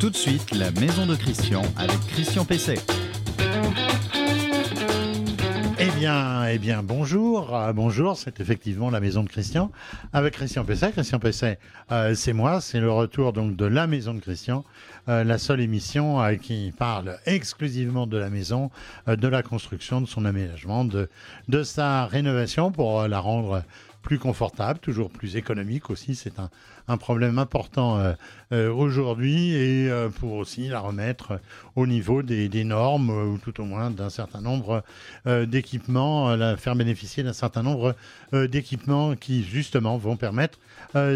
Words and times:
Tout 0.00 0.10
de 0.10 0.16
suite, 0.16 0.54
la 0.54 0.70
maison 0.70 1.06
de 1.06 1.16
Christian 1.16 1.62
avec 1.76 1.98
Christian 2.06 2.44
Pesset. 2.44 2.78
Eh 5.80 5.90
bien, 5.98 6.46
eh 6.46 6.58
bien, 6.58 6.84
bonjour, 6.84 7.52
euh, 7.52 7.72
bonjour. 7.72 8.16
C'est 8.16 8.38
effectivement 8.40 8.90
la 8.90 9.00
maison 9.00 9.24
de 9.24 9.28
Christian 9.28 9.72
avec 10.12 10.34
Christian 10.34 10.64
Pesset. 10.64 10.92
Christian 10.92 11.18
Pesset, 11.18 11.58
euh, 11.90 12.14
c'est 12.14 12.32
moi. 12.32 12.60
C'est 12.60 12.78
le 12.78 12.92
retour 12.92 13.32
donc 13.32 13.56
de 13.56 13.64
la 13.64 13.88
maison 13.88 14.14
de 14.14 14.20
Christian, 14.20 14.64
euh, 15.08 15.24
la 15.24 15.36
seule 15.36 15.60
émission 15.60 16.22
euh, 16.22 16.36
qui 16.36 16.72
parle 16.78 17.18
exclusivement 17.26 18.06
de 18.06 18.18
la 18.18 18.30
maison, 18.30 18.70
de 19.08 19.28
la 19.28 19.42
construction, 19.42 20.00
de 20.00 20.06
son 20.06 20.24
aménagement, 20.24 20.84
de 20.84 21.08
de 21.48 21.64
sa 21.64 22.06
rénovation 22.06 22.70
pour 22.70 23.08
la 23.08 23.18
rendre 23.18 23.64
plus 24.08 24.18
confortable, 24.18 24.78
toujours 24.78 25.10
plus 25.10 25.36
économique 25.36 25.90
aussi. 25.90 26.14
C'est 26.14 26.32
un, 26.38 26.96
problème 26.96 27.38
important 27.38 27.98
euh, 27.98 28.14
euh, 28.52 28.72
aujourd'hui 28.72 29.52
et 29.52 29.90
euh, 29.90 30.08
pour 30.08 30.32
aussi 30.32 30.68
la 30.68 30.80
remettre 30.80 31.40
au 31.76 31.86
niveau 31.86 32.22
des, 32.22 32.64
normes 32.64 33.10
ou 33.10 33.36
tout 33.36 33.60
au 33.60 33.66
moins 33.66 33.90
d'un 33.90 34.08
certain 34.08 34.40
nombre 34.40 34.82
d'équipements, 35.26 36.34
la 36.36 36.56
faire 36.56 36.74
bénéficier 36.74 37.22
d'un 37.22 37.34
certain 37.34 37.62
nombre 37.62 37.94
d'équipements 38.32 39.14
qui 39.14 39.44
justement 39.44 39.98
vont 39.98 40.16
permettre 40.16 40.58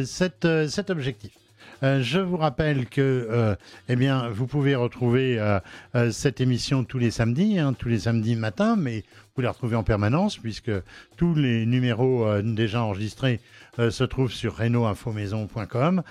cet 0.05 0.91
objectif. 0.91 1.42
Euh, 1.83 2.03
je 2.03 2.21
vous 2.21 2.37
rappelle 2.37 2.87
que 2.87 3.01
euh, 3.01 3.57
eh 3.89 3.97
vous 4.31 4.47
pouvez 4.47 4.75
retrouver 4.75 5.39
euh, 5.41 6.11
cette 6.13 6.41
émission 6.41 6.85
tous 6.85 6.99
les 6.99 7.11
samedis, 7.11 7.59
hein, 7.59 7.73
tous 7.73 7.89
les 7.89 8.01
samedis 8.01 8.37
matin, 8.37 8.77
mais 8.77 9.05
vous 9.35 9.43
les 9.43 9.49
retrouvez 9.49 9.77
en 9.77 9.83
permanence 9.83 10.39
puisque 10.39 10.71
tous 11.17 11.35
les 11.35 11.67
numéros 11.67 12.41
déjà 12.43 12.83
enregistrés 12.83 13.41
se 13.79 14.05
trouvent 14.05 14.33
sur 14.33 14.59
renoinfomaison.com. 14.59 16.03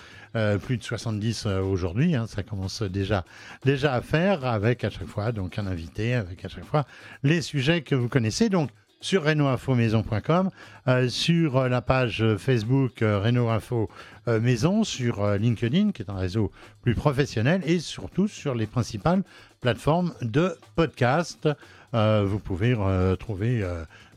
Plus 0.63 0.77
de 0.77 0.83
70 0.83 1.45
euh, 1.45 1.61
aujourd'hui, 1.61 2.15
hein, 2.15 2.25
ça 2.25 2.41
commence 2.41 2.81
déjà 2.83 3.25
déjà 3.65 3.93
à 3.93 4.01
faire 4.01 4.45
avec 4.45 4.85
à 4.85 4.89
chaque 4.89 5.07
fois 5.07 5.33
donc 5.33 5.59
un 5.59 5.67
invité, 5.67 6.13
avec 6.13 6.45
à 6.45 6.47
chaque 6.47 6.63
fois 6.63 6.85
les 7.23 7.41
sujets 7.41 7.81
que 7.81 7.95
vous 7.95 8.07
connaissez. 8.07 8.47
Donc 8.47 8.69
sur 9.01 9.23
renoinfomaison.com, 9.25 10.51
euh, 10.87 11.09
sur 11.09 11.57
euh, 11.57 11.67
la 11.67 11.81
page 11.81 12.21
euh, 12.21 12.37
Facebook 12.37 12.99
Renault 13.01 13.49
Info 13.49 13.89
Maison, 14.27 14.83
sur 14.83 15.27
LinkedIn, 15.27 15.91
qui 15.93 16.03
est 16.03 16.11
un 16.11 16.15
réseau 16.15 16.51
plus 16.83 16.93
professionnel, 16.93 17.63
et 17.65 17.79
surtout 17.79 18.27
sur 18.27 18.53
les 18.53 18.67
principales 18.67 19.23
plateformes 19.61 20.13
de 20.21 20.55
podcast. 20.75 21.49
Vous 21.91 22.37
pouvez 22.37 22.77
trouver 23.19 23.65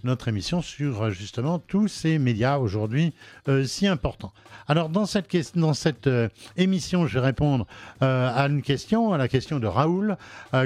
notre 0.05 0.29
émission 0.29 0.63
sur 0.63 1.03
euh, 1.03 1.11
justement 1.11 1.59
tous 1.59 1.89
ces 1.89 2.19
médias 2.19 2.59
aujourd'hui 2.59 3.13
euh, 3.49 3.65
si 3.65 3.87
importants. 3.87 4.33
Alors 4.69 4.89
dans 4.89 5.07
cette, 5.07 5.35
dans 5.57 5.75
cette 5.75 6.07
euh, 6.07 6.29
émission, 6.57 7.07
je 7.07 7.15
vais 7.15 7.25
répondre 7.25 7.67
à 8.01 8.47
une 8.47 8.63
question, 8.63 9.13
à 9.13 9.19
la 9.19 9.29
question 9.29 9.59
de 9.59 9.67
Raoul, 9.67 10.17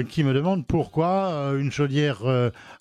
qui 0.09 0.23
me 0.23 0.33
demande 0.33 0.65
pourquoi 0.65 1.53
une 1.57 1.71
chaudière 1.71 2.21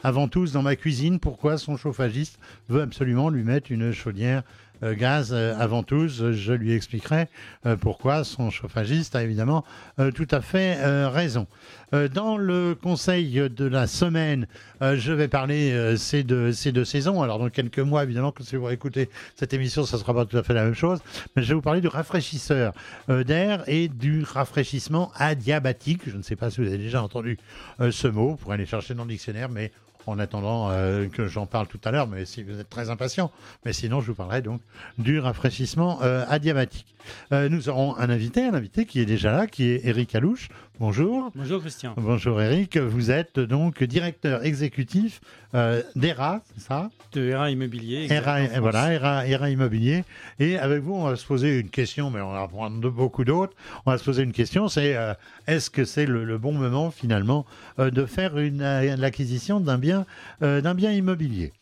à 0.02 0.10
ventouse 0.10 0.52
dans 0.52 0.62
ma 0.62 0.74
cuisine, 0.74 1.20
pourquoi 1.20 1.58
son 1.58 1.76
chauffagiste 1.76 2.38
veut 2.68 2.82
absolument 2.82 3.28
lui 3.28 3.44
mettre 3.44 3.70
une 3.70 3.92
chaudière 3.92 4.42
gaz 4.82 5.30
euh, 5.32 5.54
à 5.58 5.66
ventouse. 5.66 6.32
Je 6.32 6.52
lui 6.52 6.72
expliquerai 6.72 7.28
euh, 7.66 7.76
pourquoi 7.76 8.24
son 8.24 8.50
chauffagiste 8.50 9.16
a 9.16 9.22
évidemment 9.22 9.64
euh, 9.98 10.10
tout 10.10 10.28
à 10.30 10.40
fait 10.40 10.76
euh, 10.78 11.08
raison. 11.08 11.46
Euh, 11.94 12.08
dans 12.08 12.36
le 12.36 12.74
conseil 12.74 13.48
de 13.48 13.64
la 13.64 13.86
semaine, 13.86 14.46
euh, 14.82 14.96
je 14.96 15.12
vais 15.12 15.28
parler 15.28 15.72
euh, 15.72 15.96
ces, 15.96 16.22
deux, 16.22 16.52
ces 16.52 16.70
deux 16.70 16.84
saisons. 16.84 17.22
Alors 17.22 17.38
dans 17.38 17.48
quelques 17.48 17.78
mois, 17.78 18.04
évidemment, 18.04 18.30
que 18.30 18.42
si 18.42 18.56
vous 18.56 18.68
écoutez 18.68 19.08
cette 19.36 19.54
émission, 19.54 19.84
ça 19.86 19.96
ne 19.96 20.02
sera 20.02 20.12
pas 20.14 20.26
tout 20.26 20.36
à 20.36 20.42
fait 20.42 20.54
la 20.54 20.64
même 20.64 20.74
chose. 20.74 21.00
Mais 21.34 21.42
je 21.42 21.48
vais 21.48 21.54
vous 21.54 21.62
parler 21.62 21.80
du 21.80 21.88
rafraîchisseur 21.88 22.74
euh, 23.08 23.24
d'air 23.24 23.64
et 23.66 23.88
du 23.88 24.22
rafraîchissement 24.22 25.10
adiabatique. 25.16 26.02
Je 26.06 26.16
ne 26.16 26.22
sais 26.22 26.36
pas 26.36 26.50
si 26.50 26.60
vous 26.60 26.66
avez 26.66 26.78
déjà 26.78 27.02
entendu 27.02 27.38
euh, 27.80 27.90
ce 27.90 28.06
mot. 28.06 28.30
Vous 28.30 28.36
pourrez 28.36 28.54
aller 28.54 28.66
chercher 28.66 28.94
dans 28.94 29.04
le 29.04 29.10
dictionnaire, 29.10 29.48
mais 29.48 29.72
en 30.08 30.18
attendant 30.18 30.70
euh, 30.70 31.06
que 31.08 31.26
j'en 31.26 31.46
parle 31.46 31.66
tout 31.66 31.80
à 31.84 31.90
l'heure, 31.90 32.08
mais 32.08 32.24
si 32.24 32.42
vous 32.42 32.58
êtes 32.58 32.70
très 32.70 32.90
impatient. 32.90 33.30
Mais 33.64 33.72
sinon, 33.72 34.00
je 34.00 34.08
vous 34.08 34.14
parlerai 34.14 34.42
donc 34.42 34.60
du 34.96 35.20
rafraîchissement 35.20 36.00
euh, 36.02 36.24
adiabatique. 36.28 36.94
Euh, 37.32 37.48
nous 37.48 37.68
aurons 37.68 37.96
un 37.96 38.10
invité, 38.10 38.44
un 38.44 38.54
invité 38.54 38.86
qui 38.86 39.00
est 39.00 39.06
déjà 39.06 39.32
là, 39.32 39.46
qui 39.46 39.64
est 39.64 39.80
Eric 39.84 40.14
Alouche. 40.14 40.48
Bonjour. 40.80 41.30
Bonjour 41.34 41.60
Christian. 41.60 41.94
Bonjour 41.96 42.40
Eric, 42.40 42.76
vous 42.76 43.10
êtes 43.10 43.40
donc 43.40 43.82
directeur 43.82 44.44
exécutif 44.44 45.20
euh, 45.54 45.82
d'ERA, 45.96 46.42
c'est 46.54 46.62
ça 46.62 46.90
De 47.12 47.32
RA 47.32 47.50
Immobilier. 47.50 48.06
ERA, 48.10 48.40
voilà. 48.60 48.92
ERA, 48.92 49.26
ERA 49.26 49.48
Immobilier. 49.50 50.04
Et 50.38 50.58
avec 50.58 50.82
vous, 50.82 50.94
on 50.94 51.04
va 51.04 51.16
se 51.16 51.24
poser 51.24 51.60
une 51.60 51.70
question, 51.70 52.10
mais 52.10 52.20
on 52.20 52.32
va 52.32 52.46
prendre 52.48 52.80
de 52.80 52.88
beaucoup 52.88 53.24
d'autres. 53.24 53.54
On 53.86 53.90
va 53.90 53.98
se 53.98 54.04
poser 54.04 54.22
une 54.24 54.32
question, 54.32 54.68
c'est 54.68 54.94
euh, 54.94 55.14
est-ce 55.46 55.70
que 55.70 55.86
c'est 55.86 56.04
le, 56.04 56.24
le 56.24 56.36
bon 56.36 56.52
moment 56.52 56.90
finalement 56.90 57.46
euh, 57.78 57.90
de 57.90 58.04
faire 58.04 58.36
une, 58.38 58.60
euh, 58.60 58.96
l'acquisition 58.96 59.58
d'un 59.58 59.78
bien, 59.78 60.04
d'un 60.40 60.74
bien 60.74 60.92
immobilier? 60.92 61.52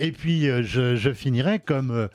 Et 0.00 0.12
puis, 0.12 0.46
je, 0.62 0.94
je 0.94 1.12
finirai 1.12 1.58
comme 1.58 2.08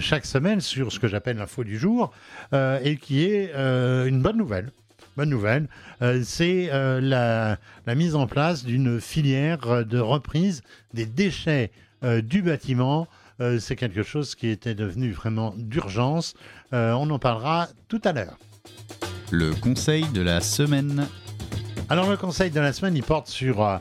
chaque 0.00 0.26
semaine 0.26 0.60
sur 0.60 0.92
ce 0.92 0.98
que 0.98 1.08
j'appelle 1.08 1.38
l'info 1.38 1.64
du 1.64 1.78
jour, 1.78 2.12
et 2.52 2.96
qui 3.00 3.24
est 3.24 3.54
une 3.54 4.20
bonne 4.20 4.36
nouvelle. 4.36 4.70
Bonne 5.16 5.30
nouvelle, 5.30 5.68
euh, 6.02 6.22
c'est 6.24 6.68
euh, 6.70 7.00
la, 7.00 7.58
la 7.86 7.94
mise 7.96 8.14
en 8.14 8.26
place 8.26 8.64
d'une 8.64 9.00
filière 9.00 9.84
de 9.84 9.98
reprise 9.98 10.62
des 10.94 11.04
déchets 11.04 11.72
euh, 12.04 12.22
du 12.22 12.42
bâtiment. 12.42 13.06
C'est 13.58 13.74
quelque 13.74 14.02
chose 14.02 14.34
qui 14.34 14.48
était 14.48 14.74
devenu 14.74 15.12
vraiment 15.12 15.54
d'urgence. 15.56 16.34
On 16.72 17.08
en 17.08 17.18
parlera 17.18 17.68
tout 17.88 18.00
à 18.04 18.12
l'heure. 18.12 18.36
Le 19.30 19.54
conseil 19.54 20.04
de 20.12 20.20
la 20.20 20.42
semaine. 20.42 21.06
Alors 21.88 22.10
le 22.10 22.18
conseil 22.18 22.50
de 22.50 22.60
la 22.60 22.74
semaine, 22.74 22.94
il 22.94 23.02
porte 23.02 23.28
sur, 23.28 23.80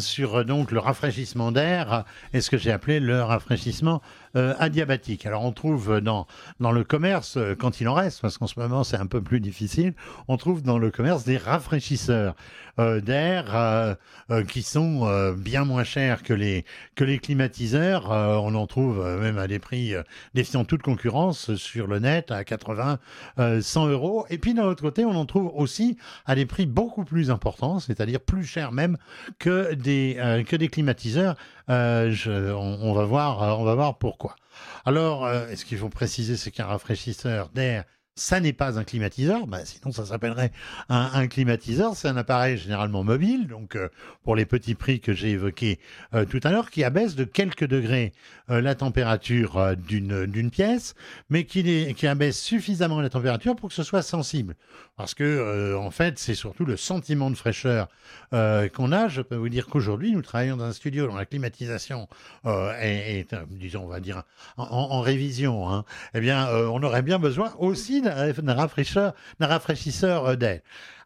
sur 0.00 0.36
euh, 0.36 0.44
donc 0.44 0.70
le 0.70 0.78
rafraîchissement 0.78 1.52
d'air 1.52 1.92
euh, 1.92 2.00
et 2.32 2.40
ce 2.40 2.50
que 2.50 2.56
j'ai 2.56 2.72
appelé 2.72 3.00
le 3.00 3.22
rafraîchissement 3.22 4.02
euh, 4.36 4.54
adiabatique. 4.58 5.26
Alors 5.26 5.44
on 5.44 5.52
trouve 5.52 6.00
dans, 6.00 6.26
dans 6.60 6.72
le 6.72 6.84
commerce, 6.84 7.36
euh, 7.36 7.54
quand 7.54 7.80
il 7.80 7.88
en 7.88 7.94
reste, 7.94 8.20
parce 8.20 8.38
qu'en 8.38 8.46
ce 8.46 8.58
moment 8.58 8.84
c'est 8.84 8.96
un 8.96 9.06
peu 9.06 9.22
plus 9.22 9.40
difficile, 9.40 9.94
on 10.28 10.36
trouve 10.36 10.62
dans 10.62 10.78
le 10.78 10.90
commerce 10.90 11.24
des 11.24 11.36
rafraîchisseurs 11.36 12.34
euh, 12.78 13.00
d'air 13.00 13.56
euh, 13.56 13.94
euh, 14.30 14.44
qui 14.44 14.62
sont 14.62 15.00
euh, 15.02 15.34
bien 15.34 15.64
moins 15.64 15.82
chers 15.82 16.22
que 16.22 16.32
les, 16.32 16.64
que 16.94 17.02
les 17.02 17.18
climatiseurs. 17.18 18.12
Euh, 18.12 18.36
on 18.36 18.54
en 18.54 18.68
trouve 18.68 19.00
euh, 19.00 19.20
même 19.20 19.36
à 19.36 19.48
des 19.48 19.58
prix 19.58 19.94
euh, 19.94 20.02
défiant 20.34 20.64
toute 20.64 20.82
concurrence 20.82 21.56
sur 21.56 21.88
le 21.88 21.98
net 21.98 22.30
à 22.30 22.44
80, 22.44 22.98
euh, 23.40 23.60
100 23.60 23.88
euros. 23.88 24.26
Et 24.30 24.38
puis 24.38 24.54
d'un 24.54 24.64
autre 24.64 24.82
côté, 24.82 25.04
on 25.04 25.16
en 25.16 25.26
trouve 25.26 25.50
aussi 25.56 25.98
à 26.24 26.36
des 26.36 26.46
prix 26.46 26.66
beaucoup 26.66 27.04
plus 27.04 27.32
importants, 27.32 27.80
c'est-à-dire 27.80 28.20
plus 28.20 28.44
chers 28.44 28.70
même 28.70 28.96
que 29.40 29.57
des, 29.74 30.16
euh, 30.18 30.42
que 30.42 30.56
des 30.56 30.68
climatiseurs. 30.68 31.36
Euh, 31.70 32.14
on, 32.52 32.92
va 32.92 33.04
voir, 33.04 33.42
euh, 33.42 33.52
on 33.52 33.64
va 33.64 33.74
voir 33.74 33.98
pourquoi. 33.98 34.36
Alors, 34.84 35.28
ce 35.54 35.64
qu'il 35.64 35.78
faut 35.78 35.88
préciser, 35.88 36.36
c'est 36.36 36.50
qu'un 36.50 36.66
rafraîchisseur 36.66 37.50
d'air, 37.50 37.84
ça 38.18 38.40
n'est 38.40 38.52
pas 38.52 38.78
un 38.78 38.84
climatiseur, 38.84 39.46
bah, 39.46 39.64
sinon 39.64 39.92
ça 39.92 40.04
s'appellerait 40.04 40.50
un, 40.88 41.26
climatiseur. 41.28 41.94
C'est 41.94 42.08
un 42.08 42.16
appareil 42.16 42.58
généralement 42.58 43.04
mobile, 43.04 43.46
donc 43.46 43.76
euh, 43.76 43.88
pour 44.24 44.34
les 44.34 44.44
petits 44.44 44.74
prix 44.74 45.00
que 45.00 45.12
j'ai 45.12 45.30
évoqués 45.30 45.78
euh, 46.14 46.24
tout 46.24 46.40
à 46.42 46.50
l'heure, 46.50 46.70
qui 46.70 46.84
abaisse 46.84 47.14
de 47.14 47.24
quelques 47.24 47.66
degrés 47.66 48.12
euh, 48.50 48.60
la 48.60 48.74
température 48.74 49.76
d'une 49.76 50.50
pièce, 50.50 50.94
mais 51.30 51.44
qui, 51.44 51.94
qui 51.94 52.06
abaisse 52.06 52.40
suffisamment 52.40 53.00
la 53.00 53.08
température 53.08 53.54
pour 53.54 53.68
que 53.68 53.74
ce 53.74 53.82
soit 53.82 54.02
sensible. 54.02 54.56
Parce 54.96 55.14
que, 55.14 55.76
en 55.76 55.92
fait, 55.92 56.18
c'est 56.18 56.34
surtout 56.34 56.64
le 56.64 56.76
sentiment 56.76 57.30
de 57.30 57.36
fraîcheur 57.36 57.86
qu'on 58.32 58.90
a. 58.90 59.06
Je 59.06 59.22
peux 59.22 59.36
vous 59.36 59.48
dire 59.48 59.66
qu'aujourd'hui, 59.66 60.10
nous 60.10 60.22
travaillons 60.22 60.56
dans 60.56 60.64
un 60.64 60.72
studio 60.72 61.06
dont 61.06 61.14
la 61.14 61.24
climatisation 61.24 62.08
est, 62.44 63.32
disons, 63.48 63.84
on 63.84 63.88
va 63.88 64.00
dire, 64.00 64.24
en, 64.56 65.00
révision. 65.00 65.70
Hein. 65.70 65.84
Eh 66.14 66.20
bien, 66.20 66.48
on 66.48 66.82
aurait 66.82 67.02
bien 67.02 67.20
besoin 67.20 67.54
aussi 67.58 68.02
d'un 68.08 68.54
rafraîchisseur, 68.54 69.14
rafraîchisseur 69.40 70.26
euh, 70.26 70.36
d'air. 70.36 70.60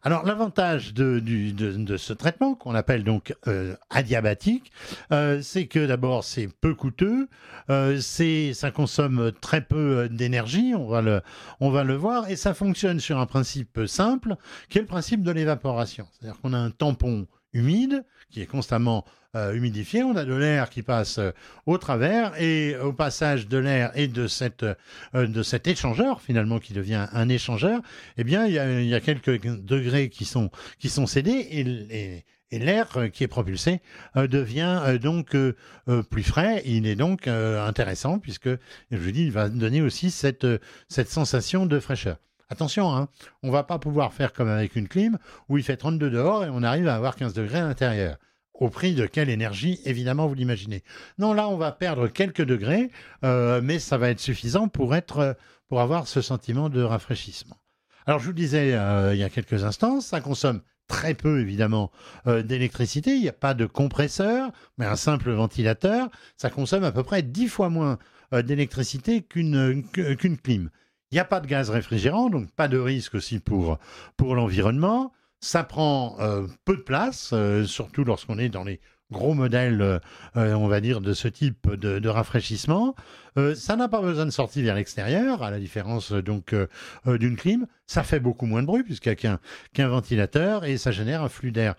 Alors, 0.05 0.25
l'avantage 0.25 0.93
de, 0.93 1.97
ce 1.97 2.11
traitement, 2.11 2.55
qu'on 2.55 2.75
appelle 2.75 3.05
donc 3.05 3.33
euh, 3.47 3.75
adiabatique, 3.89 4.71
euh, 5.13 5.41
c'est 5.41 5.67
que 5.67 5.85
d'abord, 5.85 6.25
c'est 6.25 6.49
peu 6.59 6.75
coûteux, 6.75 7.29
c'est, 8.01 8.53
ça 8.53 8.71
consomme 8.71 9.31
très 9.39 9.61
peu 9.61 10.09
d'énergie, 10.09 10.73
on 10.75 10.87
va 10.87 11.01
le, 11.01 11.21
on 11.61 11.69
va 11.69 11.85
le 11.85 11.95
voir, 11.95 12.29
et 12.29 12.35
ça 12.35 12.53
fonctionne 12.53 12.99
sur 12.99 13.17
un 13.17 13.25
principe 13.25 13.79
simple, 13.87 14.35
qui 14.69 14.77
est 14.77 14.81
le 14.81 14.87
principe 14.87 15.23
de 15.23 15.31
l'évaporation. 15.31 16.05
C'est-à-dire 16.11 16.39
qu'on 16.41 16.51
a 16.51 16.57
un 16.57 16.71
tampon 16.71 17.25
humide 17.53 18.03
qui 18.29 18.41
est 18.41 18.47
constamment 18.47 19.05
euh, 19.35 19.53
humidifié, 19.53 20.03
on 20.03 20.15
a 20.15 20.25
de 20.25 20.33
l'air 20.35 20.69
qui 20.69 20.83
passe 20.83 21.17
euh, 21.17 21.31
au 21.65 21.79
travers, 21.79 22.39
et 22.39 22.77
au 22.77 22.93
passage 22.93 23.47
de 23.47 23.57
l'air 23.57 23.91
et 23.95 24.07
euh, 24.07 25.27
de 25.27 25.43
cet 25.43 25.67
échangeur, 25.67 26.21
finalement, 26.21 26.59
qui 26.59 26.73
devient 26.73 27.07
un 27.11 27.29
échangeur, 27.29 27.81
eh 28.17 28.23
bien, 28.23 28.45
il 28.45 28.53
y 28.85 28.93
a, 28.93 28.99
quelques 28.99 29.41
degrés 29.43 30.09
qui 30.09 30.25
sont, 30.25 30.51
cédés, 31.07 32.23
et, 32.51 32.59
l'air 32.59 33.11
qui 33.11 33.23
est 33.23 33.27
propulsé 33.27 33.81
devient 34.15 34.99
donc 35.01 35.35
plus 36.11 36.21
frais. 36.21 36.61
Il 36.65 36.85
est 36.85 36.95
donc 36.95 37.27
intéressant 37.27 38.19
puisque, 38.19 38.49
je 38.91 39.09
dis, 39.09 39.23
il 39.23 39.31
va 39.31 39.49
donner 39.49 39.81
aussi 39.81 40.11
cette 40.11 40.45
sensation 40.89 41.65
de 41.65 41.79
fraîcheur. 41.79 42.17
Attention, 42.49 42.95
hein, 42.95 43.07
on 43.41 43.51
va 43.51 43.63
pas 43.63 43.79
pouvoir 43.79 44.13
faire 44.13 44.33
comme 44.33 44.47
avec 44.47 44.75
une 44.75 44.87
clim 44.87 45.17
où 45.49 45.57
il 45.57 45.63
fait 45.63 45.77
32 45.77 46.09
dehors 46.09 46.45
et 46.45 46.49
on 46.49 46.63
arrive 46.63 46.87
à 46.87 46.95
avoir 46.95 47.15
15 47.15 47.33
degrés 47.33 47.59
à 47.59 47.67
l'intérieur. 47.67 48.17
Au 48.53 48.69
prix 48.69 48.93
de 48.93 49.07
quelle 49.07 49.29
énergie, 49.29 49.79
évidemment, 49.85 50.27
vous 50.27 50.35
l'imaginez. 50.35 50.83
Non, 51.17 51.33
là, 51.33 51.49
on 51.49 51.57
va 51.57 51.71
perdre 51.71 52.07
quelques 52.07 52.43
degrés, 52.43 52.91
euh, 53.25 53.61
mais 53.63 53.79
ça 53.79 53.97
va 53.97 54.09
être 54.09 54.19
suffisant 54.19 54.67
pour, 54.67 54.95
être, 54.95 55.35
pour 55.67 55.81
avoir 55.81 56.07
ce 56.07 56.21
sentiment 56.21 56.69
de 56.69 56.81
rafraîchissement. 56.83 57.57
Alors, 58.05 58.19
je 58.19 58.25
vous 58.25 58.31
le 58.31 58.37
disais 58.37 58.73
euh, 58.73 59.15
il 59.15 59.19
y 59.19 59.23
a 59.23 59.29
quelques 59.29 59.63
instants, 59.63 60.01
ça 60.01 60.21
consomme 60.21 60.61
très 60.87 61.15
peu, 61.15 61.39
évidemment, 61.39 61.91
euh, 62.27 62.43
d'électricité. 62.43 63.15
Il 63.15 63.21
n'y 63.21 63.29
a 63.29 63.33
pas 63.33 63.55
de 63.55 63.65
compresseur, 63.65 64.51
mais 64.77 64.85
un 64.85 64.97
simple 64.97 65.31
ventilateur. 65.31 66.09
Ça 66.37 66.51
consomme 66.51 66.83
à 66.83 66.91
peu 66.91 67.03
près 67.03 67.23
10 67.23 67.47
fois 67.47 67.69
moins 67.69 67.97
d'électricité 68.31 69.21
qu'une 69.21 69.83
qu'une 69.91 70.37
clim. 70.37 70.71
Il 71.13 71.17
n'y 71.17 71.19
a 71.19 71.25
pas 71.25 71.41
de 71.41 71.45
gaz 71.45 71.69
réfrigérant, 71.69 72.31
donc 72.31 72.49
pas 72.53 72.67
de 72.67 72.79
risque 72.79 73.13
aussi 73.13 73.37
pour, 73.37 73.77
pour 74.17 74.33
l'environnement. 74.33 75.13
Ça 75.41 75.63
prend 75.63 76.17
euh, 76.19 76.47
peu 76.65 76.75
de 76.75 76.81
place, 76.81 77.29
euh, 77.33 77.65
surtout 77.65 78.03
lorsqu'on 78.03 78.39
est 78.39 78.49
dans 78.49 78.63
les 78.63 78.81
gros 79.13 79.33
modèles, 79.33 79.81
euh, 79.81 79.99
on 80.35 80.67
va 80.67 80.81
dire, 80.81 80.99
de 80.99 81.13
ce 81.13 81.29
type 81.29 81.69
de, 81.73 82.09
rafraîchissement. 82.09 82.95
ça 83.55 83.75
n'a 83.75 83.87
pas 83.87 84.01
besoin 84.01 84.25
de 84.25 84.31
sortir 84.31 84.63
vers 84.63 84.75
l'extérieur, 84.75 85.41
à 85.41 85.49
la 85.49 85.59
différence 85.59 86.11
donc 86.11 86.53
d'une 87.05 87.35
clim. 87.35 87.65
Ça 87.87 88.03
fait 88.03 88.19
beaucoup 88.19 88.45
moins 88.45 88.61
de 88.61 88.67
bruit 88.67 88.83
puisqu'il 88.83 89.15
n'y 89.23 89.29
a 89.29 89.39
qu'un 89.73 89.87
ventilateur 89.87 90.65
et 90.65 90.77
ça 90.77 90.91
génère 90.91 91.23
un 91.23 91.29
flux 91.29 91.51
d'air 91.51 91.75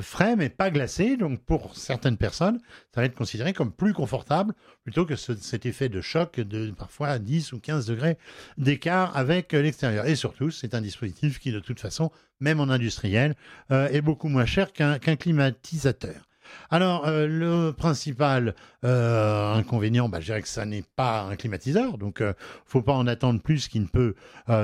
frais 0.00 0.34
mais 0.34 0.48
pas 0.48 0.70
glacé. 0.70 1.16
Donc 1.16 1.40
pour 1.44 1.76
certaines 1.76 2.16
personnes, 2.16 2.58
ça 2.92 3.02
va 3.02 3.04
être 3.04 3.14
considéré 3.14 3.52
comme 3.52 3.70
plus 3.72 3.92
confortable 3.92 4.54
plutôt 4.82 5.06
que 5.06 5.14
cet 5.14 5.66
effet 5.66 5.88
de 5.88 6.00
choc 6.00 6.40
de 6.40 6.72
parfois 6.72 7.18
10 7.18 7.52
ou 7.52 7.60
15 7.60 7.86
degrés 7.86 8.16
d'écart 8.58 9.16
avec 9.16 9.52
l'extérieur. 9.52 10.06
Et 10.06 10.16
surtout, 10.16 10.50
c'est 10.50 10.74
un 10.74 10.80
dispositif 10.80 11.38
qui 11.38 11.52
de 11.52 11.60
toute 11.60 11.78
façon, 11.78 12.10
même 12.40 12.58
en 12.58 12.68
industriel, 12.68 13.36
est 13.70 14.02
beaucoup 14.02 14.28
moins 14.28 14.46
cher 14.46 14.72
qu'un 14.72 14.98
climatisateur. 14.98 16.29
Alors, 16.70 17.06
euh, 17.06 17.26
le 17.26 17.72
principal 17.72 18.54
euh, 18.84 19.54
inconvénient, 19.54 20.08
bah, 20.08 20.20
je 20.20 20.26
dirais 20.26 20.42
que 20.42 20.48
ça 20.48 20.64
n'est 20.64 20.84
pas 20.94 21.22
un 21.22 21.34
climatiseur, 21.34 21.98
donc 21.98 22.18
il 22.20 22.26
euh, 22.26 22.32
faut 22.64 22.82
pas 22.82 22.92
en 22.92 23.06
attendre 23.08 23.40
plus 23.40 23.68
qu'il 23.68 23.82
ne 23.82 23.86
peut 23.88 24.14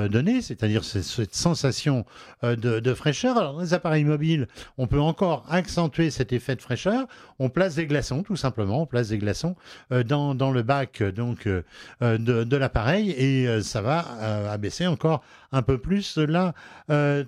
donner, 0.09 0.41
c'est-à-dire 0.41 0.83
cette 0.83 1.33
sensation 1.33 2.05
de, 2.43 2.93
fraîcheur. 2.93 3.37
Alors, 3.37 3.53
dans 3.53 3.61
les 3.61 3.73
appareils 3.73 4.03
mobiles, 4.03 4.47
on 4.77 4.87
peut 4.87 4.99
encore 4.99 5.45
accentuer 5.49 6.11
cet 6.11 6.33
effet 6.33 6.55
de 6.55 6.61
fraîcheur. 6.61 7.07
On 7.39 7.49
place 7.49 7.75
des 7.75 7.87
glaçons, 7.87 8.23
tout 8.23 8.35
simplement, 8.35 8.81
on 8.81 8.85
place 8.85 9.09
des 9.09 9.17
glaçons 9.17 9.55
dans, 9.89 10.51
le 10.51 10.61
bac 10.61 11.03
donc, 11.03 11.47
de, 11.47 11.63
de 12.01 12.57
l'appareil 12.57 13.11
et 13.11 13.61
ça 13.61 13.81
va 13.81 13.99
abaisser 14.51 14.87
encore 14.87 15.23
un 15.51 15.61
peu 15.61 15.77
plus 15.77 16.17
la 16.17 16.53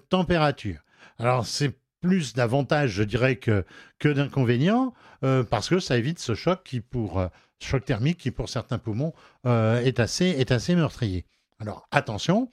température. 0.09 0.79
Alors, 1.17 1.45
c'est 1.45 1.75
plus 2.01 2.33
d'avantages, 2.33 2.91
je 2.91 3.03
dirais, 3.03 3.35
que, 3.37 3.65
d'inconvénients, 4.03 4.93
euh, 5.23 5.43
parce 5.43 5.69
que 5.69 5.79
ça 5.79 5.97
évite 5.97 6.19
ce 6.19 6.35
choc 6.35 6.61
qui, 6.63 6.81
pour 6.81 7.19
euh, 7.19 7.27
choc 7.59 7.85
thermique, 7.85 8.17
qui 8.17 8.31
pour 8.31 8.49
certains 8.49 8.77
poumons 8.77 9.13
euh, 9.45 9.81
est 9.81 9.99
assez 9.99 10.25
est 10.25 10.51
assez 10.51 10.75
meurtrier. 10.75 11.25
Alors 11.59 11.87
attention, 11.91 12.51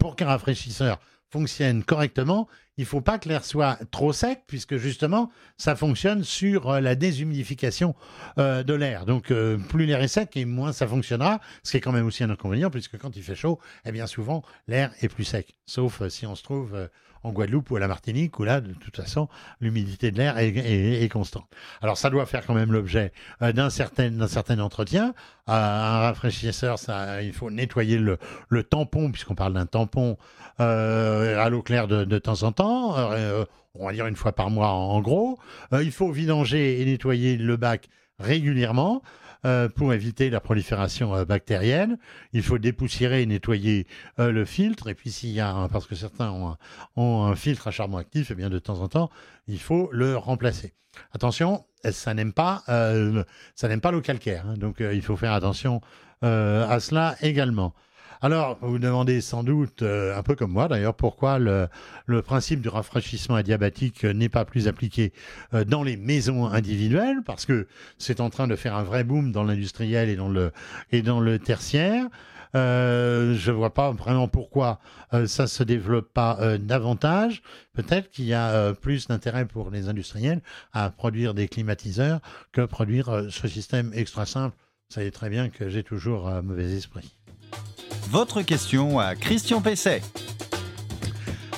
pour 0.00 0.16
qu'un 0.16 0.26
rafraîchisseur 0.26 0.98
fonctionne 1.30 1.84
correctement, 1.84 2.48
il 2.76 2.82
ne 2.82 2.86
faut 2.86 3.00
pas 3.00 3.18
que 3.18 3.28
l'air 3.28 3.44
soit 3.44 3.78
trop 3.90 4.12
sec, 4.12 4.42
puisque 4.46 4.76
justement, 4.76 5.30
ça 5.56 5.76
fonctionne 5.76 6.24
sur 6.24 6.80
la 6.80 6.94
déshumidification 6.94 7.94
de 8.36 8.74
l'air. 8.74 9.06
Donc, 9.06 9.32
plus 9.68 9.86
l'air 9.86 10.02
est 10.02 10.08
sec, 10.08 10.36
et 10.36 10.44
moins 10.44 10.72
ça 10.72 10.86
fonctionnera, 10.86 11.40
ce 11.62 11.70
qui 11.70 11.76
est 11.78 11.80
quand 11.80 11.92
même 11.92 12.06
aussi 12.06 12.22
un 12.22 12.30
inconvénient, 12.30 12.70
puisque 12.70 12.98
quand 12.98 13.16
il 13.16 13.22
fait 13.22 13.34
chaud, 13.34 13.58
eh 13.84 13.92
bien 13.92 14.06
souvent, 14.06 14.42
l'air 14.68 14.92
est 15.00 15.08
plus 15.08 15.24
sec. 15.24 15.56
Sauf 15.64 16.06
si 16.08 16.26
on 16.26 16.34
se 16.34 16.42
trouve 16.42 16.88
en 17.26 17.32
Guadeloupe 17.32 17.70
ou 17.70 17.76
à 17.76 17.80
la 17.80 17.88
Martinique, 17.88 18.38
où 18.38 18.44
là, 18.44 18.60
de 18.60 18.72
toute 18.72 18.96
façon, 18.96 19.28
l'humidité 19.60 20.10
de 20.10 20.18
l'air 20.18 20.38
est, 20.38 21.08
constante. 21.10 21.46
Alors, 21.82 21.98
ça 21.98 22.10
doit 22.10 22.26
faire 22.26 22.46
quand 22.46 22.54
même 22.54 22.72
l'objet 22.72 23.12
euh, 23.42 23.52
d'un 23.52 23.70
certain, 23.70 24.20
entretien. 24.60 25.14
Euh, 25.48 25.52
un 25.52 25.98
rafraîchisseur, 26.00 26.76
il 27.22 27.32
faut 27.32 27.50
nettoyer 27.50 27.98
le, 27.98 28.18
tampon, 28.62 29.10
puisqu'on 29.10 29.34
parle 29.34 29.54
d'un 29.54 29.66
tampon, 29.66 30.16
euh, 30.60 31.38
à 31.38 31.48
l'eau 31.48 31.62
claire 31.62 31.88
de, 31.88 32.18
temps 32.18 32.42
en 32.44 32.52
temps. 32.52 32.65
On 32.68 33.86
va 33.86 33.92
dire 33.92 34.06
une 34.06 34.16
fois 34.16 34.32
par 34.32 34.50
mois 34.50 34.68
en 34.68 35.00
gros. 35.00 35.38
il 35.72 35.92
faut 35.92 36.10
vidanger 36.10 36.80
et 36.80 36.84
nettoyer 36.84 37.36
le 37.36 37.56
bac 37.56 37.88
régulièrement. 38.18 39.02
Euh, 39.46 39.68
pour 39.68 39.92
éviter 39.92 40.28
la 40.28 40.40
prolifération 40.40 41.14
euh, 41.14 41.24
bactérienne. 41.24 41.98
Il 42.32 42.42
faut 42.42 42.58
dépoussiérer 42.58 43.22
et 43.22 43.26
nettoyer 43.26 43.86
euh, 44.18 44.32
le 44.32 44.44
filtre. 44.44 44.88
Et 44.88 44.94
puis 44.94 45.12
s'il 45.12 45.30
y 45.30 45.40
a, 45.40 45.68
parce 45.70 45.86
que 45.86 45.94
certains 45.94 46.56
ont 46.96 47.22
un, 47.22 47.36
filtre 47.36 47.68
à 47.68 47.70
charbon 47.70 47.98
actif, 47.98 48.32
eh 48.32 48.34
bien 48.34 48.50
de 48.50 48.58
temps 48.58 48.80
en 48.80 48.88
temps, 48.88 49.08
il 49.46 49.60
faut 49.60 49.88
le 49.92 50.16
remplacer. 50.16 50.72
Attention, 51.12 51.64
ça 51.84 52.14
n'aime 52.14 52.32
pas, 52.32 52.64
ça 52.66 53.68
n'aime 53.68 53.82
pas 53.82 53.90
l'eau 53.90 54.00
calcaire. 54.00 54.46
Hein. 54.48 54.54
donc 54.56 54.80
il 54.80 55.02
faut 55.02 55.16
faire 55.16 55.34
attention 55.34 55.82
à 56.22 56.80
cela 56.80 57.16
également. 57.20 57.74
Alors, 58.22 58.56
vous 58.62 58.72
vous 58.72 58.78
demandez 58.78 59.20
sans 59.20 59.44
doute, 59.44 59.82
euh, 59.82 60.16
un 60.16 60.22
peu 60.22 60.34
comme 60.34 60.52
moi 60.52 60.68
d'ailleurs, 60.68 60.94
pourquoi 60.94 61.38
le, 61.38 61.68
principe 62.22 62.60
du 62.60 62.68
rafraîchissement 62.68 63.36
adiabatique 63.36 64.04
n'est 64.04 64.30
pas 64.30 64.44
plus 64.44 64.68
appliqué 64.68 65.12
euh, 65.52 65.64
dans 65.64 65.82
les 65.82 65.96
maisons 65.96 66.46
individuelles, 66.46 67.18
parce 67.24 67.44
que 67.44 67.66
c'est 67.98 68.20
en 68.20 68.30
train 68.30 68.46
de 68.46 68.56
faire 68.56 68.74
un 68.74 68.84
vrai 68.84 69.04
boom 69.04 69.32
dans 69.32 69.44
l'industriel 69.44 70.08
et, 70.08 70.16
dans 70.16 71.20
le, 71.20 71.38
tertiaire. 71.38 72.06
Euh, 72.54 73.34
je 73.34 73.50
ne 73.50 73.56
vois 73.56 73.74
pas 73.74 73.90
vraiment 73.90 74.28
pourquoi 74.28 74.80
ça 75.26 75.42
ne 75.42 75.48
se 75.48 75.62
développe 75.62 76.12
pas 76.12 76.56
davantage. 76.58 77.42
Peut-être 77.74 78.10
qu'il 78.10 78.24
y 78.24 78.34
a 78.34 78.72
plus 78.74 79.08
d'intérêt 79.08 79.44
pour 79.44 79.70
les 79.70 79.88
industriels 79.88 80.40
à 80.72 80.90
produire 80.90 81.34
des 81.34 81.48
climatiseurs 81.48 82.20
que 82.52 82.62
produire 82.62 83.26
ce 83.30 83.46
système 83.46 83.92
extra 83.94 84.24
simple. 84.24 84.56
Vous 84.88 84.94
savez 84.94 85.10
très 85.10 85.28
bien 85.28 85.50
que 85.50 85.68
j'ai 85.68 85.82
toujours 85.82 86.28
un 86.28 86.42
mauvais 86.42 86.72
esprit. 86.72 87.14
Votre 88.10 88.42
question 88.42 88.98
à 88.98 89.14
Christian 89.14 89.60
Pesset. 89.60 90.02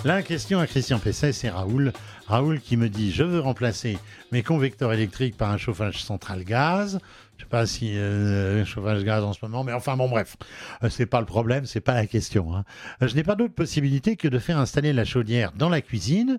La 0.05 0.23
question 0.23 0.61
à 0.61 0.67
Christian 0.67 0.99
Pesset, 0.99 1.32
c'est 1.32 1.50
Raoul. 1.50 1.93
Raoul 2.26 2.61
qui 2.61 2.76
me 2.76 2.88
dit 2.88 3.11
Je 3.11 3.25
veux 3.25 3.40
remplacer 3.40 3.99
mes 4.32 4.43
convecteurs 4.43 4.93
électriques 4.93 5.37
par 5.37 5.50
un 5.50 5.56
chauffage 5.56 6.02
central 6.02 6.44
gaz. 6.44 7.00
Je 7.37 7.44
sais 7.44 7.49
pas 7.49 7.67
si 7.67 7.96
euh, 7.96 8.64
chauffage 8.64 9.05
gaz 9.05 9.25
en 9.25 9.32
ce 9.32 9.38
moment, 9.43 9.64
mais 9.64 9.73
enfin 9.73 9.96
bon 9.96 10.08
bref, 10.08 10.37
euh, 10.82 10.88
c'est 10.88 11.06
pas 11.06 11.20
le 11.20 11.26
problème, 11.26 11.67
c'est 11.67 11.81
pas 11.81 11.94
la 11.94 12.06
question. 12.06 12.55
Hein. 12.55 12.64
Euh, 13.02 13.08
je 13.08 13.14
n'ai 13.14 13.23
pas 13.23 13.34
d'autre 13.34 13.55
possibilité 13.55 14.17
que 14.17 14.29
de 14.29 14.38
faire 14.38 14.58
installer 14.58 14.93
la 14.93 15.05
chaudière 15.05 15.53
dans 15.53 15.69
la 15.69 15.81
cuisine, 15.81 16.39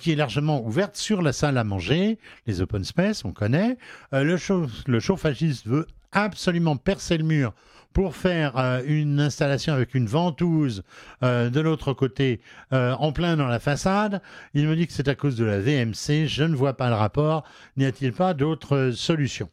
qui 0.00 0.12
est 0.12 0.16
largement 0.16 0.64
ouverte 0.64 0.96
sur 0.96 1.22
la 1.22 1.32
salle 1.32 1.58
à 1.58 1.64
manger, 1.64 2.18
les 2.46 2.60
open 2.60 2.84
space, 2.84 3.24
on 3.24 3.32
connaît. 3.32 3.76
le 4.12 4.36
chauffagiste 4.36 5.66
veut 5.66 5.86
absolument 6.12 6.76
percer 6.76 7.18
le 7.18 7.24
mur 7.24 7.52
pour 7.94 8.16
faire 8.16 8.58
euh, 8.58 8.82
une 8.84 9.20
installation 9.20 9.72
avec 9.72 9.94
une 9.94 10.06
ventouse 10.06 10.82
euh, 11.22 11.48
de 11.48 11.60
l'autre 11.60 11.94
côté 11.94 12.40
euh, 12.72 12.92
en 12.92 13.12
plein 13.12 13.36
dans 13.36 13.46
la 13.46 13.60
façade. 13.60 14.20
Il 14.52 14.68
me 14.68 14.76
dit 14.76 14.86
que 14.86 14.92
c'est 14.92 15.08
à 15.08 15.14
cause 15.14 15.36
de 15.36 15.44
la 15.44 15.60
VMC. 15.60 16.26
Je 16.26 16.42
ne 16.42 16.54
vois 16.54 16.76
pas 16.76 16.90
le 16.90 16.96
rapport. 16.96 17.44
N'y 17.78 17.86
a-t-il 17.86 18.12
pas 18.12 18.34
d'autres 18.34 18.90
solutions? 18.94 19.48